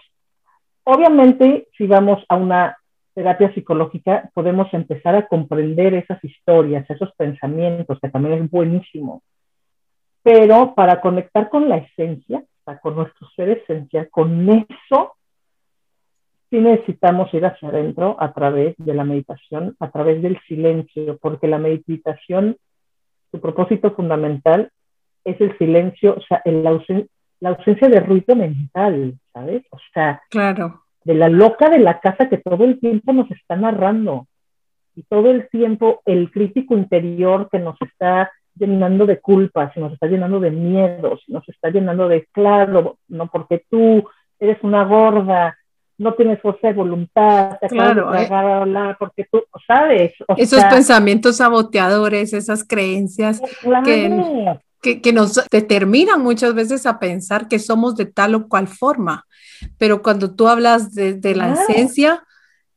Obviamente, 0.84 1.68
si 1.76 1.86
vamos 1.86 2.24
a 2.28 2.36
una 2.36 2.76
terapia 3.14 3.52
psicológica 3.54 4.30
podemos 4.34 4.72
empezar 4.74 5.14
a 5.14 5.26
comprender 5.26 5.94
esas 5.94 6.22
historias, 6.22 6.88
esos 6.90 7.12
pensamientos, 7.14 7.98
que 8.00 8.10
también 8.10 8.42
es 8.42 8.50
buenísimo. 8.50 9.22
Pero 10.22 10.74
para 10.74 11.00
conectar 11.00 11.48
con 11.48 11.68
la 11.68 11.76
esencia, 11.76 12.42
con 12.82 12.96
nuestro 12.96 13.28
ser 13.36 13.50
esencial, 13.50 14.08
con 14.10 14.48
eso, 14.48 15.14
sí 16.50 16.58
necesitamos 16.58 17.32
ir 17.34 17.44
hacia 17.46 17.68
adentro 17.68 18.16
a 18.18 18.32
través 18.32 18.74
de 18.78 18.94
la 18.94 19.04
meditación, 19.04 19.76
a 19.78 19.90
través 19.90 20.22
del 20.22 20.40
silencio, 20.48 21.18
porque 21.18 21.46
la 21.46 21.58
meditación, 21.58 22.56
su 23.30 23.40
propósito 23.40 23.92
fundamental 23.92 24.70
es 25.24 25.40
el 25.40 25.56
silencio, 25.58 26.16
o 26.16 26.20
sea, 26.22 26.42
la, 26.44 26.82
la 27.40 27.48
ausencia 27.50 27.88
de 27.88 28.00
ruido 28.00 28.34
mental, 28.34 29.14
¿sabes? 29.32 29.62
O 29.70 29.78
sea, 29.92 30.22
claro 30.30 30.83
de 31.04 31.14
la 31.14 31.28
loca 31.28 31.68
de 31.68 31.78
la 31.78 32.00
casa 32.00 32.28
que 32.28 32.38
todo 32.38 32.64
el 32.64 32.80
tiempo 32.80 33.12
nos 33.12 33.30
está 33.30 33.56
narrando 33.56 34.26
y 34.96 35.02
todo 35.02 35.30
el 35.30 35.48
tiempo 35.48 36.00
el 36.06 36.30
crítico 36.30 36.76
interior 36.76 37.48
que 37.50 37.58
nos 37.58 37.80
está 37.82 38.30
llenando 38.56 39.06
de 39.06 39.20
culpas, 39.20 39.76
nos 39.76 39.92
está 39.92 40.06
llenando 40.06 40.40
de 40.40 40.50
miedos, 40.50 41.22
nos 41.28 41.48
está 41.48 41.70
llenando 41.70 42.08
de 42.08 42.26
claro, 42.32 42.98
no 43.08 43.26
porque 43.26 43.64
tú 43.68 44.08
eres 44.38 44.58
una 44.62 44.84
gorda, 44.84 45.56
no 45.98 46.14
tienes 46.14 46.40
fuerza 46.40 46.68
de 46.68 46.74
voluntad, 46.74 47.58
te 47.60 47.68
claro, 47.68 48.10
de 48.10 48.22
eh. 48.22 48.96
porque 48.98 49.26
tú 49.30 49.44
sabes. 49.66 50.12
Esos 50.36 50.64
pensamientos 50.64 51.36
saboteadores, 51.36 52.32
esas 52.32 52.66
creencias 52.66 53.40
que, 53.84 54.56
que, 54.84 55.12
nos 55.12 55.40
determinan 55.50 56.22
muchas 56.22 56.54
veces 56.54 56.86
a 56.86 56.98
pensar 56.98 57.48
que 57.48 57.58
somos 57.58 57.96
de 57.96 58.06
tal 58.06 58.34
o 58.34 58.48
cual 58.48 58.68
forma. 58.68 59.26
Pero 59.78 60.02
cuando 60.02 60.34
tú 60.34 60.46
hablas 60.46 60.94
de, 60.94 61.34
la 61.34 61.54
esencia, 61.54 62.22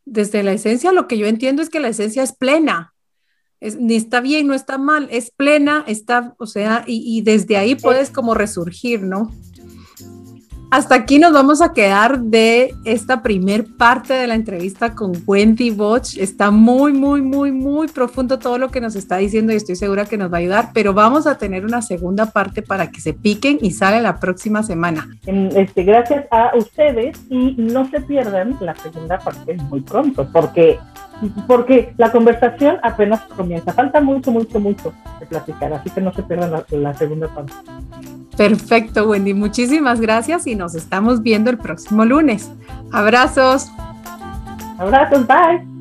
desde 0.05 0.43
la 0.43 0.53
esencia 0.53 0.91
lo 0.91 1.07
que 1.07 1.17
yo 1.17 1.27
entiendo 1.27 1.61
es 1.61 1.69
que 1.69 1.79
la 1.79 1.89
esencia 1.89 2.23
es 2.23 2.33
plena. 2.33 2.93
ni 3.61 3.95
está 3.95 4.21
bien, 4.21 4.47
no 4.47 4.53
está 4.53 4.77
mal, 4.77 5.07
es 5.11 5.31
plena, 5.31 5.83
está, 5.87 6.33
o 6.37 6.45
sea, 6.45 6.83
y, 6.87 7.03
y 7.05 7.21
desde 7.21 7.57
ahí 7.57 7.75
puedes 7.75 8.09
como 8.09 8.33
resurgir, 8.33 9.03
¿no? 9.03 9.31
Hasta 10.69 10.95
aquí 10.95 11.17
nos 11.17 11.31
vamos 11.31 11.61
a 11.61 11.71
quedar 11.71 12.19
de 12.19 12.73
esta 12.83 13.21
primer 13.21 13.65
parte 13.77 14.13
de 14.13 14.27
la 14.27 14.35
entrevista 14.35 14.93
con 14.93 15.13
Wendy 15.25 15.69
Botch. 15.71 16.17
Está 16.17 16.51
muy, 16.51 16.91
muy, 16.91 17.21
muy, 17.21 17.51
muy 17.51 17.87
profundo 17.87 18.37
todo 18.37 18.57
lo 18.57 18.69
que 18.69 18.81
nos 18.81 18.95
está 18.95 19.17
diciendo 19.17 19.53
y 19.53 19.55
estoy 19.55 19.77
segura 19.77 20.05
que 20.05 20.17
nos 20.17 20.31
va 20.31 20.37
a 20.37 20.39
ayudar, 20.39 20.69
pero 20.73 20.93
vamos 20.93 21.25
a 21.25 21.37
tener 21.37 21.65
una 21.65 21.81
segunda 21.81 22.27
parte 22.27 22.61
para 22.61 22.91
que 22.91 22.99
se 22.99 23.13
piquen 23.13 23.59
y 23.61 23.71
sale 23.71 24.01
la 24.01 24.19
próxima 24.19 24.61
semana. 24.61 25.07
Este, 25.25 25.83
gracias 25.83 26.25
a 26.31 26.51
ustedes 26.55 27.17
y 27.29 27.55
no 27.57 27.89
se 27.89 28.01
pierdan 28.01 28.57
la 28.59 28.75
segunda 28.75 29.19
parte 29.19 29.55
muy 29.69 29.81
pronto, 29.81 30.27
porque 30.33 30.79
porque 31.47 31.93
la 31.97 32.11
conversación 32.11 32.77
apenas 32.83 33.21
comienza. 33.35 33.73
Falta 33.73 34.01
mucho, 34.01 34.31
mucho, 34.31 34.59
mucho 34.59 34.93
de 35.19 35.25
platicar, 35.25 35.73
así 35.73 35.89
que 35.89 36.01
no 36.01 36.13
se 36.13 36.23
pierdan 36.23 36.63
la, 36.69 36.93
segunda 36.93 37.27
parte. 37.27 37.53
Perfecto, 38.35 39.09
Wendy. 39.09 39.33
Muchísimas 39.33 39.99
gracias 39.99 40.47
y 40.47 40.55
nos 40.55 40.75
estamos 40.75 41.21
viendo 41.21 41.49
el 41.49 41.57
próximo 41.57 42.05
lunes. 42.05 42.51
Abrazos. 42.91 43.71
Abrazos, 44.77 45.25
bye. 45.25 45.76